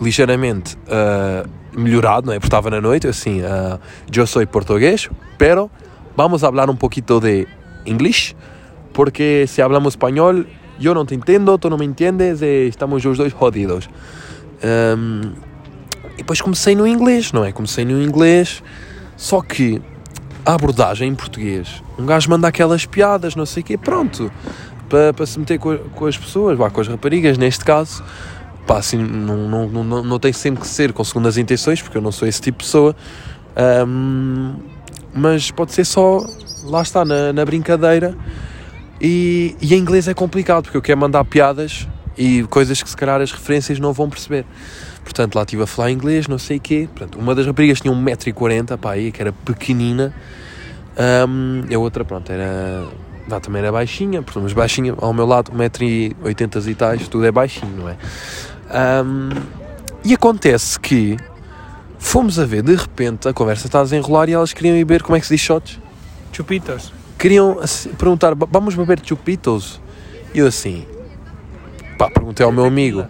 ligeiramente 0.00 0.76
ah, 0.88 1.46
melhorado, 1.76 2.26
não 2.26 2.32
é? 2.32 2.38
Porque 2.38 2.46
estava 2.46 2.70
na 2.70 2.80
noite, 2.80 3.06
assim, 3.06 3.42
ah, 3.42 3.78
eu 4.12 4.26
sou 4.26 4.46
português, 4.46 5.10
pero 5.36 5.70
vamos 6.16 6.42
a 6.42 6.46
hablar 6.46 6.70
un 6.70 6.76
poquito 6.76 7.20
de 7.20 7.46
inglês, 7.84 8.34
porque 8.92 9.44
se 9.46 9.60
hablamos 9.60 9.92
espanhol, 9.92 10.44
eu 10.80 10.94
não 10.94 11.04
te 11.04 11.14
entendo, 11.14 11.58
tu 11.58 11.68
não 11.68 11.76
me 11.76 11.84
entendes, 11.84 12.40
estamos 12.40 13.04
os 13.04 13.18
dois 13.18 13.32
jodidos. 13.32 13.88
Ahm, 14.62 15.34
e 16.16 16.18
depois 16.18 16.40
comecei 16.40 16.74
no 16.74 16.86
inglês, 16.86 17.32
não 17.32 17.44
é? 17.44 17.52
Comecei 17.52 17.84
no 17.84 18.02
inglês, 18.02 18.62
só 19.16 19.40
que 19.40 19.80
a 20.44 20.54
abordagem 20.54 21.08
em 21.08 21.14
português, 21.14 21.82
um 21.98 22.06
gajo 22.06 22.30
manda 22.30 22.48
aquelas 22.48 22.86
piadas, 22.86 23.34
não 23.34 23.46
sei 23.46 23.62
o 23.62 23.66
quê, 23.66 23.76
pronto, 23.76 24.30
para, 24.88 25.26
se 25.26 25.38
meter 25.38 25.58
com, 25.58 25.76
com 25.76 26.06
as 26.06 26.16
pessoas, 26.16 26.58
com 26.72 26.80
as 26.80 26.88
raparigas, 26.88 27.36
neste 27.36 27.64
caso, 27.64 28.02
pá, 28.66 28.78
assim, 28.78 28.98
não, 28.98 29.36
não, 29.48 29.84
não, 29.84 30.02
não, 30.02 30.18
tem 30.18 30.32
sempre 30.32 30.60
que 30.60 30.68
ser 30.68 30.92
com 30.92 31.02
segundas 31.02 31.36
intenções, 31.36 31.82
porque 31.82 31.98
eu 31.98 32.02
não 32.02 32.12
sou 32.12 32.28
esse 32.28 32.40
tipo 32.40 32.58
de 32.58 32.64
pessoa, 32.64 32.94
Ahm, 33.56 34.56
mas 35.14 35.50
pode 35.50 35.72
ser 35.72 35.86
só, 35.86 36.20
lá 36.64 36.82
está, 36.82 37.06
na, 37.06 37.32
na 37.32 37.44
brincadeira, 37.44 38.14
e, 39.00 39.56
e 39.62 39.74
em 39.74 39.78
inglês 39.78 40.06
é 40.06 40.14
complicado, 40.14 40.64
porque 40.64 40.76
eu 40.76 40.82
quero 40.82 41.00
mandar 41.00 41.24
piadas 41.24 41.88
e 42.18 42.42
coisas 42.44 42.82
que 42.82 42.88
se 42.88 42.96
calhar 42.96 43.20
as 43.20 43.32
referências 43.32 43.78
não 43.80 43.94
vão 43.94 44.10
perceber. 44.10 44.44
Portanto, 45.06 45.36
lá 45.36 45.42
estive 45.42 45.62
a 45.62 45.66
falar 45.68 45.92
inglês, 45.92 46.26
não 46.26 46.36
sei 46.36 46.56
o 46.56 46.60
quê. 46.60 46.88
Portanto, 46.92 47.16
uma 47.16 47.32
das 47.32 47.46
raparigas 47.46 47.80
tinha 47.80 47.94
1,40m, 47.94 48.76
pá, 48.76 48.90
aí, 48.92 49.12
que 49.12 49.22
era 49.22 49.32
pequenina. 49.32 50.12
E 51.68 51.74
a 51.74 51.78
outra, 51.78 52.04
pronto, 52.04 52.30
era... 52.30 52.84
Também 53.40 53.60
era 53.62 53.70
baixinha, 53.72 54.20
portanto, 54.22 54.42
mas 54.44 54.52
baixinha, 54.52 54.94
ao 54.98 55.12
meu 55.12 55.24
lado, 55.26 55.52
1,80m 55.52 56.68
e 56.68 56.74
tais, 56.74 57.08
tudo 57.08 57.24
é 57.24 57.30
baixinho, 57.32 57.72
não 57.76 57.88
é? 57.88 57.96
Ahm, 58.70 59.30
e 60.04 60.12
acontece 60.14 60.78
que 60.78 61.16
fomos 61.98 62.38
a 62.38 62.44
ver, 62.44 62.62
de 62.62 62.74
repente, 62.74 63.28
a 63.28 63.32
conversa 63.32 63.66
está 63.66 63.80
a 63.80 63.82
desenrolar 63.82 64.28
e 64.28 64.32
elas 64.32 64.52
queriam 64.52 64.76
ir 64.76 64.84
ver, 64.84 65.02
como 65.02 65.16
é 65.16 65.20
que 65.20 65.26
se 65.26 65.34
diz 65.34 65.40
shots? 65.40 65.80
Chupitos. 66.32 66.92
queriam 67.18 67.58
assim, 67.60 67.90
perguntar, 67.90 68.34
"Va- 68.34 68.46
vamos 68.50 68.74
beber 68.74 69.00
chupitos? 69.02 69.80
E 70.34 70.38
eu 70.38 70.46
assim, 70.46 70.86
pá, 71.98 72.08
perguntei 72.10 72.44
ao 72.46 72.52
meu 72.52 72.64
amigo, 72.64 73.06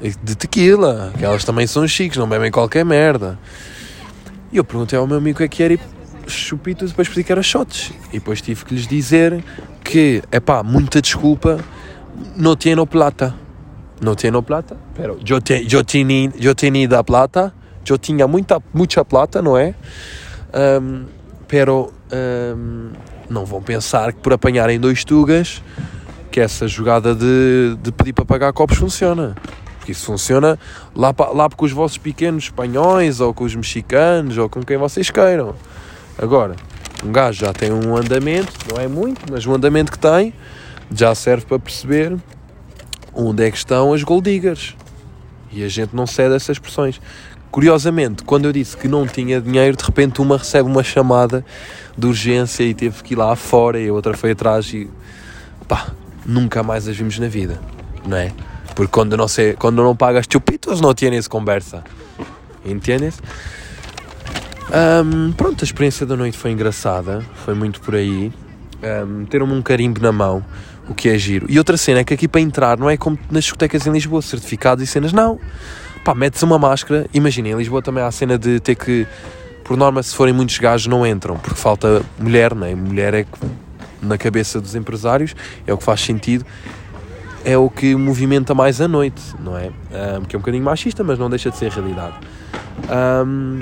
de 0.00 0.34
tequila, 0.34 1.12
que 1.16 1.24
elas 1.24 1.44
também 1.44 1.66
são 1.66 1.86
chiques, 1.86 2.16
não 2.16 2.28
bebem 2.28 2.50
qualquer 2.50 2.84
merda. 2.84 3.38
E 4.52 4.56
eu 4.56 4.64
perguntei 4.64 4.98
ao 4.98 5.06
meu 5.06 5.18
amigo 5.18 5.36
o 5.36 5.38
que 5.38 5.44
é 5.44 5.48
que 5.48 5.62
era 5.62 5.74
e 5.74 5.80
chupitos, 6.26 6.90
depois 6.90 7.08
percebi 7.08 7.24
que 7.24 7.32
era 7.32 7.42
shots. 7.42 7.92
E 8.10 8.14
depois 8.14 8.40
tive 8.40 8.64
que 8.64 8.74
lhes 8.74 8.86
dizer 8.86 9.44
que, 9.84 10.22
é 10.30 10.40
pá, 10.40 10.62
muita 10.62 11.02
desculpa, 11.02 11.58
não 12.36 12.56
tenho 12.56 12.86
plata. 12.86 13.34
Não 14.00 14.14
tenho 14.14 14.42
plata, 14.42 14.78
pero 14.94 15.18
eu, 15.28 15.42
te, 15.42 15.66
eu, 15.70 15.84
tinha, 15.84 16.32
eu 16.40 16.54
tinha 16.54 16.88
da 16.88 17.04
plata, 17.04 17.52
eu 17.86 17.98
tinha 17.98 18.26
muita, 18.26 18.58
muita 18.72 19.04
plata, 19.04 19.42
não 19.42 19.58
é? 19.58 19.74
Ahm, 20.54 21.04
pero 21.46 21.92
ahm, 22.10 22.92
não 23.28 23.44
vão 23.44 23.60
pensar 23.60 24.14
que 24.14 24.20
por 24.20 24.32
apanharem 24.32 24.80
dois 24.80 25.04
tugas 25.04 25.62
que 26.30 26.40
essa 26.40 26.66
jogada 26.66 27.14
de, 27.14 27.76
de 27.82 27.92
pedir 27.92 28.14
para 28.14 28.24
pagar 28.24 28.52
copos 28.52 28.78
funciona. 28.78 29.34
Isso 29.90 30.06
funciona 30.06 30.58
lá, 30.94 31.14
lá 31.32 31.48
com 31.48 31.64
os 31.64 31.72
vossos 31.72 31.98
pequenos 31.98 32.44
espanhóis 32.44 33.20
ou 33.20 33.34
com 33.34 33.44
os 33.44 33.54
mexicanos 33.54 34.38
ou 34.38 34.48
com 34.48 34.62
quem 34.62 34.76
vocês 34.76 35.10
queiram. 35.10 35.54
Agora, 36.18 36.56
um 37.04 37.12
gajo 37.12 37.40
já 37.46 37.52
tem 37.52 37.72
um 37.72 37.96
andamento, 37.96 38.52
não 38.70 38.80
é 38.80 38.86
muito, 38.86 39.22
mas 39.30 39.46
o 39.46 39.54
andamento 39.54 39.90
que 39.90 39.98
tem 39.98 40.34
já 40.94 41.14
serve 41.14 41.46
para 41.46 41.58
perceber 41.58 42.16
onde 43.14 43.44
é 43.44 43.50
que 43.50 43.56
estão 43.56 43.92
as 43.92 44.02
gold 44.02 44.30
diggers. 44.30 44.76
E 45.52 45.64
a 45.64 45.68
gente 45.68 45.94
não 45.94 46.06
cede 46.06 46.34
a 46.34 46.36
essas 46.36 46.56
expressões. 46.56 47.00
Curiosamente, 47.50 48.22
quando 48.22 48.44
eu 48.44 48.52
disse 48.52 48.76
que 48.76 48.86
não 48.86 49.06
tinha 49.06 49.40
dinheiro, 49.40 49.76
de 49.76 49.84
repente 49.84 50.20
uma 50.20 50.36
recebe 50.36 50.68
uma 50.68 50.84
chamada 50.84 51.44
de 51.98 52.06
urgência 52.06 52.62
e 52.62 52.74
teve 52.74 53.02
que 53.02 53.14
ir 53.14 53.16
lá 53.16 53.34
fora 53.34 53.80
e 53.80 53.88
a 53.88 53.92
outra 53.92 54.16
foi 54.16 54.32
atrás 54.32 54.72
e 54.72 54.88
pá, 55.66 55.88
nunca 56.24 56.62
mais 56.62 56.86
as 56.86 56.96
vimos 56.96 57.18
na 57.18 57.26
vida, 57.26 57.60
não 58.06 58.16
é? 58.16 58.32
Porque 58.74 58.92
quando 58.92 59.16
não, 59.16 59.28
sei, 59.28 59.54
quando 59.54 59.82
não 59.82 59.94
pagas 59.94 60.26
chupitos 60.30 60.80
não 60.80 60.94
tienes 60.94 61.28
conversa, 61.28 61.84
entendes? 62.64 63.20
Ahm, 64.72 65.32
pronto, 65.32 65.62
a 65.62 65.64
experiência 65.64 66.06
da 66.06 66.16
noite 66.16 66.38
foi 66.38 66.52
engraçada, 66.52 67.24
foi 67.44 67.54
muito 67.54 67.80
por 67.80 67.94
aí. 67.94 68.32
Ahm, 68.82 69.22
Meteram-me 69.22 69.52
um 69.52 69.62
carimbo 69.62 70.00
na 70.00 70.12
mão, 70.12 70.44
o 70.88 70.94
que 70.94 71.08
é 71.08 71.18
giro. 71.18 71.46
E 71.48 71.58
outra 71.58 71.76
cena 71.76 72.00
é 72.00 72.04
que 72.04 72.14
aqui 72.14 72.28
para 72.28 72.40
entrar 72.40 72.78
não 72.78 72.88
é 72.88 72.96
como 72.96 73.18
nas 73.30 73.44
discotecas 73.44 73.86
em 73.86 73.90
Lisboa, 73.90 74.22
certificados 74.22 74.82
e 74.82 74.86
cenas, 74.86 75.12
não. 75.12 75.40
Pá, 76.04 76.14
metes 76.14 76.42
uma 76.42 76.58
máscara, 76.58 77.06
imaginem, 77.12 77.52
em 77.52 77.56
Lisboa 77.56 77.82
também 77.82 78.02
há 78.02 78.06
a 78.06 78.12
cena 78.12 78.38
de 78.38 78.60
ter 78.60 78.76
que, 78.76 79.06
por 79.64 79.76
norma, 79.76 80.02
se 80.02 80.14
forem 80.14 80.32
muitos 80.32 80.56
gajos, 80.58 80.86
não 80.86 81.06
entram, 81.06 81.36
porque 81.36 81.58
falta 81.60 82.02
mulher, 82.18 82.54
não 82.54 82.66
é? 82.66 82.74
Mulher 82.74 83.14
é 83.14 83.24
que, 83.24 83.38
na 84.00 84.16
cabeça 84.16 84.60
dos 84.60 84.74
empresários, 84.74 85.34
é 85.66 85.74
o 85.74 85.76
que 85.76 85.84
faz 85.84 86.00
sentido, 86.00 86.46
é 87.44 87.56
o 87.56 87.68
que 87.70 87.94
movimenta 87.94 88.54
mais 88.54 88.80
a 88.80 88.88
noite, 88.88 89.22
não 89.38 89.56
é? 89.56 89.70
Ahm, 89.92 90.24
que 90.24 90.36
é 90.36 90.38
um 90.38 90.40
bocadinho 90.40 90.64
machista, 90.64 91.02
mas 91.02 91.18
não 91.18 91.30
deixa 91.30 91.50
de 91.50 91.56
ser 91.56 91.70
realidade. 91.70 92.14
Ahm, 92.88 93.60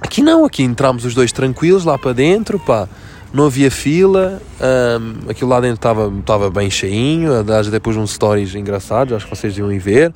aqui 0.00 0.22
não, 0.22 0.44
aqui 0.44 0.62
entramos 0.62 1.04
os 1.04 1.14
dois 1.14 1.32
tranquilos 1.32 1.84
lá 1.84 1.98
para 1.98 2.12
dentro, 2.12 2.58
pá. 2.58 2.88
Não 3.32 3.46
havia 3.46 3.70
fila, 3.70 4.40
ahm, 4.60 5.28
aquilo 5.28 5.50
lá 5.50 5.60
dentro 5.60 5.76
estava 5.76 6.12
estava 6.18 6.50
bem 6.50 6.70
cheinho, 6.70 7.38
aliás 7.38 7.68
depois 7.68 7.96
uns 7.96 8.12
stories 8.12 8.54
engraçados, 8.54 9.12
acho 9.14 9.26
que 9.26 9.36
vocês 9.36 9.56
iam 9.58 9.68
ver. 9.78 10.12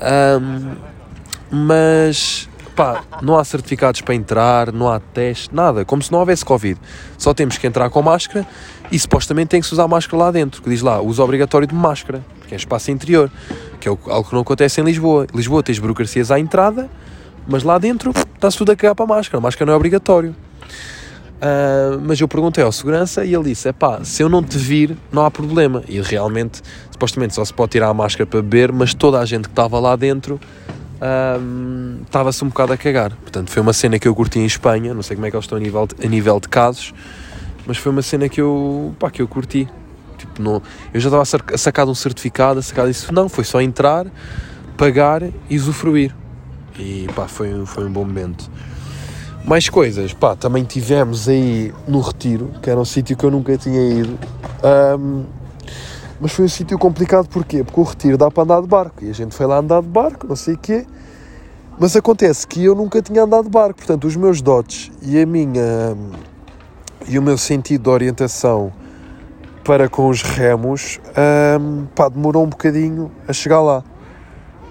Ahm, 0.00 0.76
mas 1.50 2.48
pá, 2.78 3.02
não 3.20 3.36
há 3.36 3.42
certificados 3.42 4.02
para 4.02 4.14
entrar, 4.14 4.72
não 4.72 4.88
há 4.88 5.00
teste, 5.00 5.52
nada, 5.52 5.84
como 5.84 6.00
se 6.00 6.12
não 6.12 6.20
houvesse 6.20 6.44
Covid. 6.44 6.78
Só 7.18 7.34
temos 7.34 7.58
que 7.58 7.66
entrar 7.66 7.90
com 7.90 8.00
máscara 8.00 8.46
e 8.88 8.96
supostamente 8.96 9.48
tem 9.48 9.60
que 9.60 9.66
se 9.66 9.72
usar 9.72 9.88
máscara 9.88 10.16
lá 10.16 10.30
dentro, 10.30 10.62
que 10.62 10.70
diz 10.70 10.80
lá, 10.80 11.00
uso 11.00 11.20
obrigatório 11.20 11.66
de 11.66 11.74
máscara, 11.74 12.24
porque 12.38 12.54
é 12.54 12.56
espaço 12.56 12.92
interior, 12.92 13.32
que 13.80 13.88
é 13.88 13.90
algo 13.90 14.28
que 14.28 14.32
não 14.32 14.42
acontece 14.42 14.80
em 14.80 14.84
Lisboa. 14.84 15.26
Em 15.34 15.36
Lisboa 15.36 15.60
tens 15.60 15.80
burocracias 15.80 16.30
à 16.30 16.38
entrada, 16.38 16.88
mas 17.48 17.64
lá 17.64 17.78
dentro 17.78 18.12
está-se 18.36 18.56
tudo 18.56 18.70
a 18.70 18.76
cagar 18.76 18.94
para 18.94 19.06
a 19.06 19.08
máscara, 19.08 19.38
a 19.38 19.40
máscara 19.40 19.66
não 19.66 19.72
é 19.72 19.76
obrigatório. 19.76 20.36
Uh, 21.38 22.00
mas 22.06 22.20
eu 22.20 22.28
perguntei 22.28 22.62
ao 22.62 22.70
segurança 22.70 23.24
e 23.24 23.34
ele 23.34 23.44
disse: 23.44 23.68
é 23.68 23.72
pá, 23.72 24.04
se 24.04 24.22
eu 24.22 24.28
não 24.28 24.40
te 24.40 24.56
vir, 24.56 24.96
não 25.10 25.24
há 25.24 25.30
problema. 25.32 25.82
E 25.88 26.00
realmente, 26.00 26.62
supostamente, 26.92 27.34
só 27.34 27.44
se 27.44 27.52
pode 27.52 27.72
tirar 27.72 27.88
a 27.88 27.94
máscara 27.94 28.24
para 28.24 28.40
beber, 28.40 28.70
mas 28.70 28.94
toda 28.94 29.18
a 29.18 29.24
gente 29.24 29.44
que 29.44 29.52
estava 29.52 29.80
lá 29.80 29.96
dentro 29.96 30.38
estava-se 32.04 32.44
um 32.44 32.48
bocado 32.48 32.72
a 32.72 32.76
cagar. 32.76 33.14
Portanto, 33.16 33.50
foi 33.50 33.62
uma 33.62 33.72
cena 33.72 33.98
que 33.98 34.08
eu 34.08 34.14
curti 34.14 34.38
em 34.38 34.46
Espanha. 34.46 34.92
Não 34.94 35.02
sei 35.02 35.16
como 35.16 35.26
é 35.26 35.30
que 35.30 35.36
eles 35.36 35.44
estão 35.44 35.58
a 35.58 35.60
nível 35.60 35.86
de, 35.86 36.06
a 36.06 36.08
nível 36.08 36.40
de 36.40 36.48
casos, 36.48 36.92
mas 37.66 37.76
foi 37.76 37.92
uma 37.92 38.02
cena 38.02 38.28
que 38.28 38.40
eu, 38.40 38.94
pá, 38.98 39.10
que 39.10 39.22
eu 39.22 39.28
curti. 39.28 39.68
Tipo, 40.16 40.42
não, 40.42 40.62
eu 40.92 41.00
já 41.00 41.08
estava 41.08 41.22
a 41.54 41.58
sacar 41.58 41.86
um 41.86 41.94
certificado, 41.94 42.58
a 42.58 42.62
sacar 42.62 42.88
isso. 42.88 43.12
Não, 43.12 43.28
foi 43.28 43.44
só 43.44 43.60
entrar, 43.60 44.06
pagar 44.76 45.22
e 45.48 45.56
usufruir. 45.56 46.14
E 46.78 47.06
pá, 47.14 47.28
foi, 47.28 47.64
foi 47.66 47.84
um 47.84 47.92
bom 47.92 48.04
momento. 48.04 48.50
Mais 49.44 49.68
coisas, 49.68 50.12
pá, 50.12 50.36
também 50.36 50.64
tivemos 50.64 51.28
aí 51.28 51.72
no 51.86 52.00
Retiro, 52.00 52.50
que 52.62 52.68
era 52.68 52.78
um 52.78 52.84
sítio 52.84 53.16
que 53.16 53.24
eu 53.24 53.30
nunca 53.30 53.56
tinha 53.56 53.80
ido. 54.00 54.18
Um, 54.98 55.24
mas 56.20 56.32
foi 56.32 56.44
um 56.44 56.48
sítio 56.48 56.78
complicado 56.78 57.28
porquê? 57.28 57.62
Porque 57.62 57.80
o 57.80 57.82
Retiro 57.82 58.18
dá 58.18 58.30
para 58.30 58.42
andar 58.42 58.60
de 58.60 58.66
barco 58.68 59.04
e 59.04 59.10
a 59.10 59.12
gente 59.12 59.34
foi 59.34 59.46
lá 59.46 59.58
andar 59.58 59.82
de 59.82 59.88
barco, 59.88 60.26
não 60.26 60.36
sei 60.36 60.54
o 60.54 60.58
quê. 60.58 60.86
Mas 61.78 61.94
acontece 61.94 62.46
que 62.46 62.64
eu 62.64 62.74
nunca 62.74 63.00
tinha 63.00 63.22
andado 63.22 63.44
de 63.44 63.50
barco, 63.50 63.78
portanto, 63.78 64.06
os 64.06 64.16
meus 64.16 64.42
dotes 64.42 64.90
e 65.00 65.20
a 65.20 65.24
minha 65.24 65.96
e 67.06 67.18
o 67.18 67.22
meu 67.22 67.38
sentido 67.38 67.84
de 67.84 67.88
orientação 67.88 68.72
para 69.64 69.88
com 69.88 70.08
os 70.08 70.22
remos, 70.22 70.98
um, 71.60 71.84
pá, 71.94 72.08
demorou 72.08 72.42
um 72.42 72.48
bocadinho 72.48 73.10
a 73.28 73.32
chegar 73.32 73.60
lá. 73.60 73.84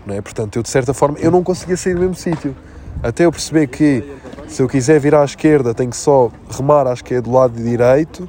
Não 0.06 0.16
é? 0.16 0.22
Portanto, 0.22 0.58
eu 0.58 0.64
de 0.64 0.70
certa 0.70 0.94
forma, 0.94 1.18
eu 1.20 1.30
não 1.30 1.44
conseguia 1.44 1.78
sair 1.78 1.94
do 1.94 2.00
mesmo 2.00 2.16
sítio. 2.16 2.56
Até 3.04 3.26
eu 3.26 3.32
perceber 3.32 3.68
que 3.68 4.04
se 4.48 4.62
eu 4.62 4.68
quiser 4.68 5.00
virar 5.00 5.22
à 5.22 5.26
esquerda, 5.26 5.74
tenho 5.74 5.92
que 5.92 5.98
só 5.98 6.32
remar 6.50 6.88
à 6.88 6.94
esquerda 6.94 7.24
do 7.24 7.32
lado 7.32 7.62
direito. 7.62 8.28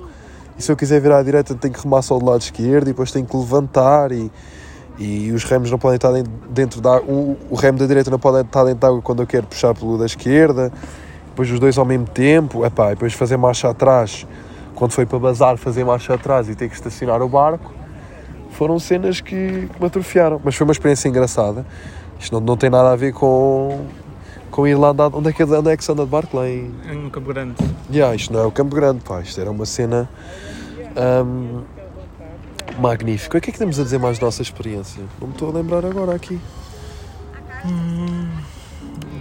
E 0.59 0.63
se 0.63 0.73
eu 0.73 0.77
quiser 0.77 1.01
virar 1.01 1.19
à 1.19 1.23
direita, 1.23 1.55
tenho 1.55 1.73
que 1.73 1.83
remar 1.83 2.03
só 2.03 2.19
do 2.19 2.25
lado 2.25 2.41
esquerdo. 2.41 2.89
E 2.89 2.91
depois 2.93 3.13
tenho 3.13 3.25
que 3.25 3.37
levantar. 3.37 4.11
E, 4.11 4.31
e 4.99 5.31
os 5.31 5.45
remos 5.45 5.71
não 5.71 5.79
podem 5.79 5.97
estar 5.97 6.13
dentro 6.51 6.81
da 6.81 7.01
o, 7.01 7.37
o 7.49 7.55
remo 7.55 7.79
da 7.79 7.87
direita 7.87 8.11
não 8.11 8.19
pode 8.19 8.45
estar 8.45 8.65
dentro 8.65 8.81
da 8.81 8.89
água 8.89 9.01
quando 9.01 9.23
eu 9.23 9.27
quero 9.27 9.47
puxar 9.47 9.73
pelo 9.75 9.97
da 9.97 10.07
esquerda. 10.07 10.73
Depois 11.29 11.51
os 11.53 11.61
dois 11.61 11.79
ao 11.79 11.85
mesmo 11.85 12.07
tempo. 12.07 12.67
Epá, 12.67 12.89
e 12.89 12.95
depois 12.95 13.13
fazer 13.13 13.37
marcha 13.37 13.69
atrás. 13.71 14.27
Quando 14.75 14.93
foi 14.93 15.07
para 15.07 15.19
bazar, 15.19 15.57
fazer 15.57 15.85
marcha 15.85 16.15
atrás 16.15 16.49
e 16.49 16.55
ter 16.55 16.69
que 16.69 16.75
estacionar 16.75 17.23
o 17.23 17.29
barco. 17.29 17.73
Foram 18.51 18.79
cenas 18.81 19.21
que, 19.21 19.69
que 19.73 19.81
me 19.81 19.87
atrofiaram. 19.87 20.41
Mas 20.43 20.57
foi 20.57 20.67
uma 20.67 20.73
experiência 20.73 21.09
engraçada. 21.09 21.65
Isto 22.19 22.33
não, 22.33 22.41
não 22.41 22.57
tem 22.57 22.69
nada 22.69 22.91
a 22.91 22.97
ver 22.97 23.13
com, 23.13 23.87
com 24.51 24.67
ir 24.67 24.75
lá 24.75 24.89
andar. 24.89 25.15
Onde 25.15 25.29
é 25.29 25.33
que, 25.33 25.45
onde 25.45 25.71
é 25.71 25.77
que 25.77 25.85
se 25.85 25.93
anda 25.93 26.05
de 26.05 26.11
barco? 26.11 26.37
Lá 26.37 26.49
em. 26.49 26.73
Em 26.91 27.09
Campo 27.09 27.29
Grande. 27.29 27.55
Yeah, 27.89 28.15
isto 28.17 28.33
não 28.33 28.41
é 28.41 28.47
o 28.47 28.51
Campo 28.51 28.75
Grande, 28.75 29.01
pá. 29.05 29.21
Isto 29.21 29.41
era 29.41 29.51
uma 29.51 29.65
cena. 29.65 30.09
Um, 30.99 31.63
magnífica. 32.81 33.39
O 33.39 33.41
que 33.41 33.51
é 33.51 33.53
que 33.53 33.59
temos 33.59 33.79
a 33.79 33.85
dizer 33.85 33.99
mais 33.99 34.19
da 34.19 34.27
nossa 34.27 34.43
experiência? 34.43 35.03
Não 35.21 35.29
me 35.29 35.35
estou 35.35 35.51
a 35.51 35.53
lembrar 35.53 35.85
agora 35.85 36.15
aqui. 36.15 36.39
Hum, 37.65 38.29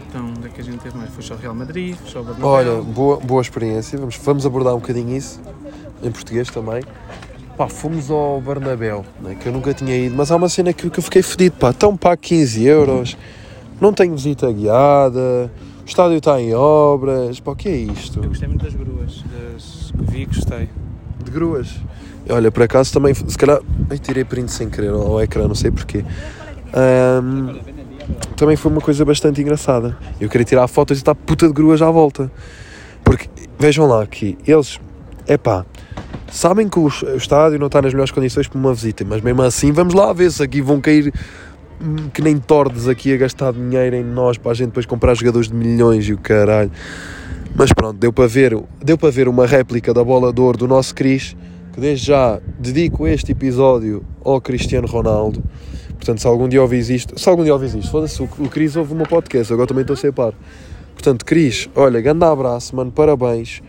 então, 0.08 0.34
onde 0.38 0.48
é 0.48 0.50
que 0.50 0.62
a 0.62 0.64
gente 0.64 0.80
teve 0.80 0.98
mais? 0.98 1.10
Foi 1.12 1.24
só 1.24 1.36
Real 1.36 1.56
Madrid, 1.56 1.96
foi 1.96 2.10
só 2.10 2.22
Bernabéu. 2.22 2.48
Olha, 2.48 2.82
boa, 2.82 3.18
boa 3.18 3.42
experiência. 3.42 3.98
Vamos, 3.98 4.18
vamos 4.18 4.46
abordar 4.46 4.74
um 4.74 4.80
bocadinho 4.80 5.16
isso, 5.16 5.40
em 6.04 6.12
português 6.12 6.50
também. 6.50 6.84
Pá, 7.56 7.68
fomos 7.68 8.12
ao 8.12 8.40
Bernabéu, 8.40 9.04
né, 9.20 9.36
que 9.36 9.48
eu 9.48 9.52
nunca 9.52 9.74
tinha 9.74 9.96
ido, 9.96 10.16
mas 10.16 10.32
há 10.32 10.36
uma 10.36 10.50
cena 10.50 10.72
que, 10.74 10.90
que 10.90 11.00
eu 11.00 11.04
fiquei 11.04 11.24
fedido, 11.24 11.56
pá. 11.58 11.72
Estão 11.72 11.98
pá 11.98 12.16
15 12.16 12.64
euros 12.64 13.18
não 13.80 13.94
tenho 13.94 14.16
visita 14.16 14.52
guiada, 14.52 15.52
o 15.82 15.86
estádio 15.86 16.18
está 16.18 16.42
em 16.42 16.54
obras, 16.54 17.40
pá, 17.40 17.52
o 17.52 17.56
que 17.56 17.70
é 17.70 17.76
isto? 17.76 18.20
Eu 18.20 18.30
gostei 18.30 18.48
muito 18.48 18.64
das 18.64 18.74
gruas, 18.74 19.24
das 19.24 19.92
que 19.92 20.12
vi 20.12 20.26
gostei. 20.26 20.70
De 21.28 21.32
gruas? 21.32 21.76
Olha, 22.30 22.50
por 22.50 22.64
acaso 22.64 22.94
também, 22.94 23.14
se 23.14 23.38
calhar, 23.38 23.60
ai, 23.90 24.00
tirei 24.00 24.24
print 24.24 24.50
sem 24.50 24.70
querer 24.70 24.92
ao 24.92 25.22
ecrã, 25.22 25.46
não 25.46 25.56
sei 25.56 25.70
porquê. 25.72 26.06
Um, 26.74 27.60
também 28.38 28.56
foi 28.56 28.72
uma 28.72 28.80
coisa 28.80 29.04
bastante 29.04 29.42
engraçada. 29.42 29.98
Eu 30.22 30.30
queria 30.30 30.46
tirar 30.46 30.66
fotos 30.70 30.98
e 30.98 31.02
estar 31.02 31.14
puta 31.14 31.46
de 31.46 31.54
gruas 31.54 31.82
à 31.82 31.92
volta. 31.92 32.32
Porque, 33.04 33.30
vejam 33.60 33.86
lá 33.88 34.02
aqui, 34.02 34.38
eles, 34.48 34.80
é 35.28 35.38
pá, 35.38 35.66
sabem 36.32 36.70
que 36.70 36.80
o 36.80 36.88
estádio 36.88 37.60
não 37.60 37.68
está 37.68 37.82
nas 37.82 37.94
melhores 37.94 38.12
condições 38.12 38.48
para 38.48 38.58
uma 38.58 38.74
visita, 38.74 39.04
mas 39.04 39.22
mesmo 39.22 39.42
assim 39.42 39.74
vamos 39.74 39.94
lá 39.94 40.14
ver 40.14 40.32
se 40.32 40.42
aqui 40.42 40.62
vão 40.62 40.80
cair 40.80 41.14
que 42.14 42.22
nem 42.22 42.38
tordes 42.38 42.88
aqui 42.88 43.14
a 43.14 43.18
gastar 43.18 43.54
dinheiro 43.54 43.96
em 43.96 44.04
nós 44.04 44.38
para 44.38 44.52
a 44.52 44.56
gente 44.56 44.68
depois 44.68 44.86
comprar 44.86 45.14
jogadores 45.16 45.48
de 45.48 45.56
milhões 45.56 46.08
e 46.08 46.14
o 46.14 46.18
caralho. 46.18 46.72
Mas 47.56 47.72
pronto, 47.74 47.98
deu 47.98 48.12
para 48.12 48.28
ver, 48.28 48.58
deu 48.84 48.98
para 48.98 49.10
ver 49.10 49.28
uma 49.28 49.46
réplica 49.46 49.94
da 49.94 50.04
bola 50.04 50.32
de 50.34 50.42
ouro 50.42 50.58
do 50.58 50.68
nosso 50.68 50.94
Cris, 50.94 51.36
que 51.74 51.80
desde 51.80 52.08
já 52.08 52.40
dedico 52.60 53.08
este 53.08 53.32
episódio 53.32 54.04
ao 54.24 54.40
Cristiano 54.42 54.88
Ronaldo. 54.88 55.44
Portanto, 55.96 56.22
se 56.22 56.28
algum 56.28 56.48
dia 56.48 56.62
ouvis 56.62 56.90
isto, 56.90 57.20
se 57.20 57.28
algum 57.28 57.44
dia 57.44 57.54
ouvis 57.54 57.74
isto, 57.74 57.90
foda-se, 57.90 58.22
o, 58.22 58.28
Cris 58.28 58.76
ouve 58.76 58.94
meu 58.94 59.06
podcast, 59.06 59.52
agora 59.52 59.68
também 59.68 59.82
estou 59.82 59.94
a 59.94 59.98
ser 59.98 60.14
par. 60.14 60.34
Portanto, 60.94 61.26
Cris, 61.26 61.70
olha, 61.76 62.00
grande 62.00 62.24
abraço, 62.26 62.76
mano, 62.76 62.92
parabéns. 62.92 63.62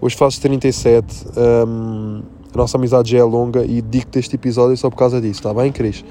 Hoje 0.00 0.16
faço 0.16 0.40
37, 0.40 1.26
um, 1.66 2.22
a 2.54 2.56
nossa 2.56 2.76
amizade 2.76 3.10
já 3.10 3.18
é 3.18 3.22
longa 3.22 3.64
e 3.64 3.82
dedico-te 3.82 4.18
este 4.18 4.36
episódio 4.36 4.76
só 4.76 4.88
por 4.90 4.96
causa 4.96 5.20
disso, 5.20 5.40
está 5.40 5.52
bem, 5.52 5.72
Cris? 5.72 6.04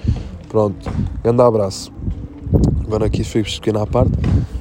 Pronto, 0.49 0.89
grande 1.23 1.41
abraço. 1.41 1.91
Agora 2.85 3.05
aqui 3.05 3.23
foi 3.23 3.43
pequena 3.43 3.83
à 3.83 3.87
parte. 3.87 4.11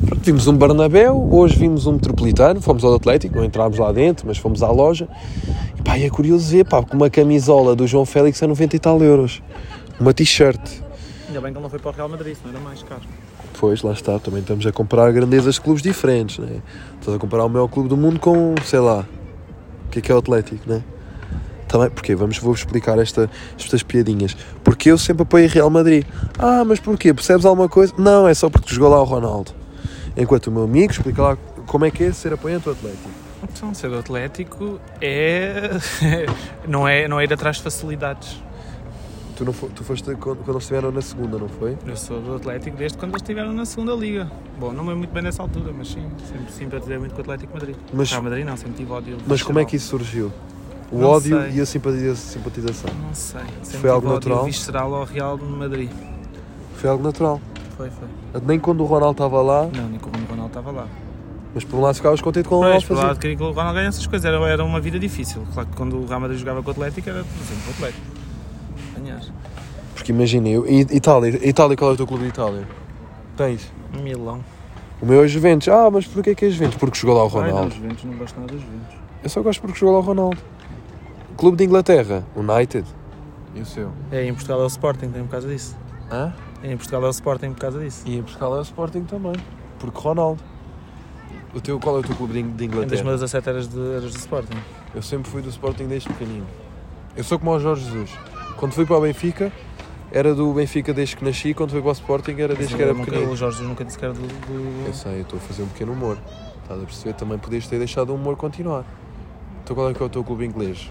Pronto, 0.04 0.20
vimos 0.24 0.46
um 0.48 0.56
Barnabéu, 0.56 1.28
hoje 1.30 1.56
vimos 1.56 1.86
um 1.86 1.92
Metropolitano, 1.92 2.60
fomos 2.60 2.82
ao 2.84 2.94
Atlético, 2.94 3.36
não 3.36 3.44
entrámos 3.44 3.78
lá 3.78 3.92
dentro, 3.92 4.26
mas 4.26 4.36
fomos 4.36 4.62
à 4.62 4.70
loja. 4.70 5.08
E 5.78 5.82
pá, 5.82 5.96
é 5.96 6.10
curioso 6.10 6.50
ver, 6.50 6.64
pá, 6.64 6.82
com 6.82 6.96
uma 6.96 7.08
camisola 7.08 7.76
do 7.76 7.86
João 7.86 8.04
Félix 8.04 8.42
a 8.42 8.48
90 8.48 8.74
e 8.74 8.78
tal 8.80 9.00
euros. 9.00 9.40
Uma 10.00 10.12
t-shirt. 10.12 10.60
Ainda 11.28 11.40
bem 11.40 11.52
que 11.52 11.58
ele 11.58 11.62
não 11.62 11.70
foi 11.70 11.78
para 11.78 11.90
o 11.90 11.94
Real 11.94 12.08
Madrid, 12.08 12.36
não 12.44 12.50
era 12.50 12.60
mais 12.60 12.82
caro. 12.82 13.02
Pois, 13.58 13.82
lá 13.82 13.92
está, 13.92 14.18
também 14.18 14.40
estamos 14.40 14.66
a 14.66 14.72
comparar 14.72 15.12
grandezas 15.12 15.54
de 15.54 15.60
clubes 15.60 15.82
diferentes, 15.82 16.38
né? 16.38 16.60
Estás 17.00 17.16
a 17.16 17.20
comparar 17.20 17.44
o 17.44 17.48
maior 17.48 17.68
clube 17.68 17.88
do 17.88 17.96
mundo 17.96 18.18
com, 18.18 18.54
sei 18.64 18.80
lá, 18.80 19.06
o 19.86 19.90
que 19.90 20.00
é 20.00 20.02
que 20.02 20.12
é 20.12 20.14
o 20.14 20.18
Atlético, 20.18 20.68
né? 20.68 20.82
Também, 21.76 21.90
porque 21.90 22.14
vamos 22.14 22.38
vou 22.38 22.54
explicar 22.54 22.98
esta, 22.98 23.30
estas 23.58 23.82
piadinhas. 23.82 24.34
Porque 24.64 24.90
eu 24.90 24.96
sempre 24.96 25.24
apoio 25.24 25.46
Real 25.46 25.68
Madrid. 25.68 26.06
Ah, 26.38 26.64
mas 26.64 26.80
porquê? 26.80 27.12
Percebes 27.12 27.44
alguma 27.44 27.68
coisa? 27.68 27.92
Não, 27.98 28.26
é 28.26 28.32
só 28.32 28.48
porque 28.48 28.74
jogou 28.74 28.88
lá 28.88 29.02
o 29.02 29.04
Ronaldo. 29.04 29.52
Enquanto 30.16 30.46
o 30.46 30.50
meu 30.50 30.62
amigo 30.62 30.90
explica 30.90 31.20
lá 31.20 31.38
como 31.66 31.84
é 31.84 31.90
que 31.90 32.04
é 32.04 32.12
ser 32.12 32.32
apoiante 32.32 32.64
do 32.64 32.70
Atlético. 32.70 33.10
Então, 33.42 33.74
ser 33.74 33.90
do 33.90 33.98
Atlético 33.98 34.80
é. 35.02 35.70
não, 36.66 36.88
é 36.88 37.06
não 37.06 37.20
é 37.20 37.24
ir 37.24 37.32
atrás 37.34 37.56
de 37.56 37.62
facilidades. 37.62 38.42
Tu, 39.36 39.44
não 39.44 39.52
tu 39.52 39.84
foste 39.84 40.02
quando, 40.14 40.38
quando 40.38 40.52
eles 40.52 40.62
estiveram 40.62 40.90
na 40.90 41.02
segunda, 41.02 41.36
não 41.36 41.48
foi? 41.50 41.76
Eu 41.86 41.94
sou 41.94 42.22
do 42.22 42.36
Atlético 42.36 42.74
desde 42.74 42.96
quando 42.96 43.10
eles 43.10 43.20
estiveram 43.20 43.52
na 43.52 43.66
segunda 43.66 43.92
liga. 43.92 44.32
Bom, 44.58 44.72
não 44.72 44.90
é 44.90 44.94
muito 44.94 45.12
bem 45.12 45.22
nessa 45.22 45.42
altura, 45.42 45.74
mas 45.76 45.88
sim, 45.88 46.08
sempre 46.26 46.52
simpatizei 46.52 46.96
muito 46.96 47.12
com 47.12 47.18
o 47.18 47.20
Atlético 47.20 47.52
Madrid. 47.52 47.76
Mas, 47.92 48.10
Real 48.10 48.22
Madrid 48.22 48.46
não, 48.46 48.56
sempre 48.56 48.78
tive 48.78 48.90
ódio. 48.90 49.18
Mas 49.26 49.42
como 49.42 49.58
é 49.58 49.66
que 49.66 49.76
isso 49.76 49.88
surgiu? 49.88 50.32
O 50.90 50.98
não 50.98 51.08
ódio 51.08 51.40
sei. 51.42 51.58
e 51.58 51.60
a 51.60 51.66
simpatização? 51.66 52.90
Não 53.02 53.14
sei. 53.14 53.40
Sempre 53.62 53.80
foi 53.80 53.90
algo 53.90 54.08
natural? 54.08 54.44
visceral 54.44 54.94
ao 54.94 55.04
Real 55.04 55.36
de 55.36 55.44
Madrid. 55.44 55.90
Foi 56.76 56.90
algo 56.90 57.02
natural? 57.02 57.40
Foi, 57.76 57.90
foi. 57.90 58.08
Nem 58.46 58.58
quando 58.58 58.82
o 58.82 58.86
Ronaldo 58.86 59.12
estava 59.12 59.42
lá? 59.42 59.68
Não, 59.74 59.88
nem 59.88 59.98
quando 59.98 60.16
o 60.16 60.26
Ronaldo 60.26 60.48
estava 60.48 60.70
lá. 60.70 60.86
Mas 61.54 61.64
por 61.64 61.78
um 61.78 61.80
lado 61.80 61.94
ficavas 61.94 62.20
contente 62.20 62.48
com 62.48 62.56
o 62.56 62.58
Ronaldo 62.60 62.86
Por 62.86 62.96
um 62.96 63.00
lado 63.00 63.18
queria 63.18 63.36
que 63.36 63.42
o 63.42 63.50
Ronaldo 63.50 63.74
ganhasse 63.74 63.98
essas 63.98 64.06
coisas. 64.06 64.24
Era, 64.26 64.46
era 64.48 64.64
uma 64.64 64.80
vida 64.80 64.98
difícil. 64.98 65.42
Claro 65.54 65.68
que 65.68 65.76
quando 65.76 65.96
o 65.96 66.06
Real 66.06 66.20
Madrid 66.20 66.38
jogava 66.38 66.62
com 66.62 66.68
o 66.68 66.72
Atlético 66.72 67.08
era, 67.08 67.24
por 67.24 67.42
exemplo, 67.42 67.68
o 67.68 67.70
Atlético. 67.70 68.06
Ganhar. 68.96 69.20
Porque 69.94 70.12
imagina, 70.12 70.48
eu, 70.48 70.66
Itália, 70.68 71.48
Itália, 71.48 71.76
qual 71.76 71.90
é 71.90 71.94
o 71.94 71.96
teu 71.96 72.06
clube 72.06 72.24
de 72.24 72.28
Itália? 72.28 72.68
Tens? 73.36 73.72
Milão. 74.02 74.44
O 75.00 75.06
meu 75.06 75.24
é 75.24 75.28
Juventus. 75.28 75.68
Ah, 75.68 75.90
mas 75.90 76.06
porquê 76.06 76.34
que 76.34 76.44
é 76.44 76.50
Juventus? 76.50 76.76
Porque 76.76 76.98
jogou 76.98 77.16
lá 77.16 77.24
o 77.24 77.28
Ronaldo. 77.28 77.56
Ai, 77.56 77.64
não, 77.64 77.70
Juventus 77.70 78.04
não 78.04 78.14
gosto 78.14 78.40
nada 78.40 78.52
dos 78.52 78.60
Juventus. 78.60 78.94
Eu 79.24 79.30
só 79.30 79.42
gosto 79.42 79.60
porque 79.60 79.78
jogou 79.78 79.94
lá 79.94 80.00
o 80.00 80.02
Ronaldo. 80.02 80.38
Clube 81.36 81.58
de 81.58 81.64
Inglaterra, 81.64 82.24
United. 82.34 82.86
E 83.54 83.60
o 83.60 83.66
seu? 83.66 83.92
É, 84.10 84.24
em 84.24 84.32
Portugal 84.32 84.60
é 84.60 84.64
o 84.64 84.66
Sporting, 84.66 85.10
tem 85.10 85.22
por 85.22 85.32
causa 85.32 85.48
disso. 85.48 85.76
Hã? 86.10 86.32
É, 86.62 86.72
em 86.72 86.76
Portugal 86.76 87.04
é 87.04 87.06
o 87.06 87.10
Sporting 87.10 87.50
por 87.50 87.60
causa 87.60 87.78
disso. 87.78 88.02
E 88.06 88.16
em 88.16 88.22
Portugal 88.22 88.56
é 88.56 88.58
o 88.58 88.62
Sporting 88.62 89.04
também, 89.04 89.34
porque 89.78 90.00
Ronaldo. 90.00 90.42
O 91.54 91.60
teu, 91.60 91.78
qual 91.78 91.96
é 91.96 92.00
o 92.00 92.02
teu 92.02 92.16
clube 92.16 92.32
de 92.42 92.64
Inglaterra? 92.64 92.84
Em 92.84 92.88
2017 92.88 93.48
eras, 93.48 93.68
de, 93.68 93.78
eras 93.78 94.12
do 94.12 94.18
Sporting. 94.18 94.56
Eu 94.94 95.02
sempre 95.02 95.30
fui 95.30 95.42
do 95.42 95.50
Sporting 95.50 95.86
desde 95.86 96.08
pequenino. 96.08 96.46
Eu 97.14 97.24
sou 97.24 97.38
como 97.38 97.50
o 97.52 97.60
Jorge 97.60 97.84
Jesus. 97.84 98.10
Quando 98.56 98.72
fui 98.72 98.86
para 98.86 98.96
o 98.96 99.00
Benfica, 99.02 99.52
era 100.10 100.34
do 100.34 100.52
Benfica 100.54 100.94
desde 100.94 101.16
que 101.16 101.24
nasci, 101.24 101.52
quando 101.52 101.70
fui 101.70 101.80
para 101.80 101.90
o 101.90 101.92
Sporting 101.92 102.36
era 102.38 102.54
desde 102.54 102.76
que 102.76 102.82
era 102.82 102.94
nunca, 102.94 103.10
pequenino. 103.10 103.32
O 103.32 103.36
Jorge 103.36 103.58
Jesus 103.58 103.68
nunca 103.68 103.84
disse 103.84 103.98
que 103.98 104.04
era 104.06 104.14
do, 104.14 104.20
do... 104.20 104.86
Eu 104.86 104.94
sei, 104.94 105.18
eu 105.18 105.22
estou 105.22 105.38
a 105.38 105.42
fazer 105.42 105.62
um 105.62 105.68
pequeno 105.68 105.92
humor. 105.92 106.16
Estás 106.62 106.82
a 106.82 106.84
perceber? 106.84 107.12
Também 107.14 107.38
podias 107.38 107.66
ter 107.66 107.78
deixado 107.78 108.10
o 108.10 108.14
humor 108.14 108.36
continuar. 108.36 108.84
Então 109.62 109.76
qual 109.76 109.90
é 109.90 109.94
que 109.94 110.02
é 110.02 110.06
o 110.06 110.08
teu 110.08 110.24
clube 110.24 110.46
inglês? 110.46 110.90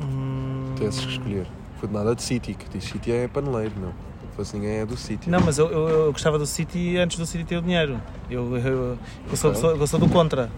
Hum... 0.00 0.72
Tivesses 0.76 1.04
que 1.04 1.12
escolher. 1.12 1.46
Foi 1.78 1.88
de 1.88 1.94
nada 1.94 2.14
de 2.14 2.22
City, 2.22 2.54
que 2.54 2.68
diz 2.68 2.84
City 2.84 3.12
é 3.12 3.28
paneleiro, 3.28 3.72
meu. 3.78 3.92
Fosse 4.36 4.56
ninguém 4.56 4.78
é 4.78 4.86
do 4.86 4.96
City. 4.96 5.28
Não, 5.28 5.40
mas 5.40 5.58
eu, 5.58 5.68
eu, 5.68 5.88
eu, 5.88 6.12
gostava 6.12 6.38
do 6.38 6.46
City 6.46 6.96
antes 6.96 7.18
do 7.18 7.26
City 7.26 7.44
ter 7.44 7.56
o 7.56 7.62
dinheiro. 7.62 8.00
Eu, 8.30 8.56
eu, 8.56 8.98
eu, 9.28 9.36
sou, 9.36 9.52
sou, 9.54 9.76
eu 9.76 9.86
sou 9.86 9.98
do 9.98 10.08
contra. 10.08 10.48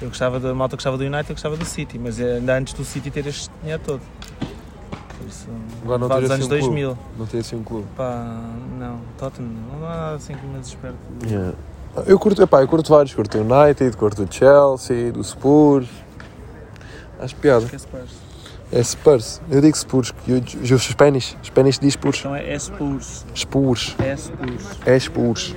Eu 0.00 0.08
gostava 0.08 0.38
da 0.38 0.54
malta 0.54 0.76
gostava 0.76 0.96
do 0.96 1.04
United, 1.04 1.28
eu 1.28 1.34
gostava 1.34 1.56
do 1.56 1.64
City, 1.64 1.98
mas 1.98 2.20
ainda 2.20 2.56
antes 2.56 2.72
do 2.72 2.84
City 2.84 3.10
ter 3.10 3.26
este 3.26 3.50
dinheiro 3.60 3.82
todo. 3.84 4.00
Por 5.18 5.26
isso, 5.26 5.48
Agora 5.82 5.98
não 5.98 6.08
ter 6.08 6.20
dos 6.20 6.30
assim 6.30 6.34
anos 6.34 6.46
um 6.46 6.48
clube. 6.48 6.64
2000. 6.64 6.98
Não 7.18 7.26
tem 7.26 7.40
assim 7.40 7.56
um 7.56 7.62
clube. 7.62 7.86
Pá, 7.96 8.40
não, 8.78 9.00
Tottenham, 9.18 9.50
não 9.50 9.86
há 9.86 9.90
nada 9.90 10.14
assim 10.14 10.34
que 10.34 10.46
me 10.46 10.58
desperte. 10.58 10.96
Yeah. 11.26 11.54
Eu 12.06 12.18
curto, 12.18 12.42
epá, 12.42 12.62
eu 12.62 12.68
curto 12.68 12.90
vários, 12.90 13.12
curto 13.12 13.36
o 13.36 13.40
United, 13.40 13.96
curto 13.96 14.22
o 14.22 14.32
Chelsea, 14.32 15.10
do 15.10 15.22
Spurs. 15.22 15.88
Acho 17.18 17.34
piada. 17.36 17.66
Quais. 17.90 18.27
É 18.70 18.82
Spurs. 18.82 19.40
Eu 19.50 19.60
digo 19.60 19.76
Spurs, 19.76 20.12
eu, 20.26 20.36
eu, 20.36 20.76
os 20.76 20.82
Spanish. 20.82 21.36
Spanish 21.42 21.78
diz 21.78 21.94
Spurs. 21.94 22.18
Então 22.18 22.34
é 22.34 22.58
Spurs. 22.58 23.24
Spurs. 23.34 23.96
É 23.98 24.16
Spurs. 24.16 24.64
É 24.84 24.98
Spurs. 24.98 25.54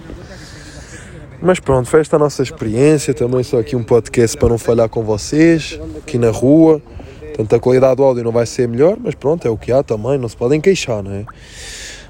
Mas 1.42 1.60
pronto, 1.60 1.90
foi 1.90 2.02
esta 2.02 2.16
a 2.16 2.20
nossa 2.20 2.44
experiência. 2.44 3.14
Também 3.14 3.44
só 3.44 3.60
aqui 3.60 3.76
um 3.76 3.84
podcast 3.84 4.38
para 4.38 4.50
não 4.50 4.58
falhar 4.58 4.88
com 4.88 5.04
vocês, 5.04 5.80
aqui 5.98 6.18
na 6.18 6.30
rua. 6.30 6.82
Portanto, 7.20 7.56
a 7.56 7.60
qualidade 7.60 7.96
do 7.96 8.04
áudio 8.04 8.24
não 8.24 8.32
vai 8.32 8.46
ser 8.46 8.68
melhor, 8.68 8.98
mas 9.02 9.16
pronto, 9.16 9.48
é 9.48 9.50
o 9.50 9.58
que 9.58 9.72
há 9.72 9.82
também, 9.82 10.18
não 10.18 10.28
se 10.28 10.36
podem 10.36 10.60
queixar, 10.60 11.02
não 11.02 11.12
é? 11.12 11.26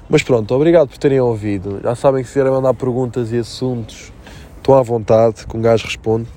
Mas 0.08 0.22
pronto, 0.22 0.52
obrigado 0.54 0.88
por 0.88 0.98
terem 0.98 1.20
ouvido. 1.20 1.80
Já 1.82 1.94
sabem 1.94 2.22
que 2.22 2.28
se 2.28 2.34
vierem 2.34 2.52
mandar 2.52 2.74
perguntas 2.74 3.32
e 3.32 3.38
assuntos, 3.38 4.12
estão 4.58 4.74
à 4.74 4.82
vontade, 4.82 5.46
que 5.46 5.56
um 5.56 5.62
gajo 5.62 5.86
responde. 5.86 6.28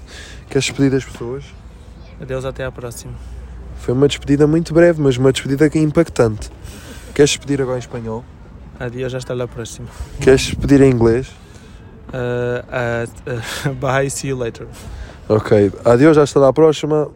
Queres 0.50 0.66
despedir 0.66 0.92
das 0.92 1.04
pessoas? 1.04 1.44
Adeus, 2.22 2.46
até 2.46 2.64
à 2.64 2.72
próxima. 2.72 3.35
Foi 3.86 3.94
uma 3.94 4.08
despedida 4.08 4.48
muito 4.48 4.74
breve, 4.74 5.00
mas 5.00 5.16
uma 5.16 5.32
despedida 5.32 5.70
que 5.70 5.78
é 5.78 5.82
impactante. 5.82 6.50
Queres 7.14 7.30
despedir 7.30 7.62
agora 7.62 7.78
em 7.78 7.82
espanhol? 7.82 8.26
Adiós, 8.80 9.14
hasta 9.14 9.36
la 9.36 9.48
próxima. 9.48 9.88
Queres 10.20 10.42
despedir 10.42 10.82
em 10.82 10.90
inglês? 10.90 11.28
Uh, 12.10 12.66
uh, 12.66 13.70
uh, 13.70 13.74
bye, 13.80 14.10
see 14.10 14.30
you 14.30 14.40
later. 14.40 14.66
Ok, 15.30 15.72
já 16.16 16.24
está 16.24 16.48
à 16.48 16.52
próxima. 16.52 17.12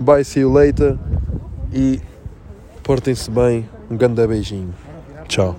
Bye, 0.00 0.24
see 0.24 0.40
you 0.40 0.52
later. 0.52 0.98
E 1.72 2.00
portem-se 2.82 3.30
bem. 3.30 3.64
Um 3.88 3.96
grande 3.96 4.26
beijinho. 4.26 4.74
Tchau. 5.28 5.54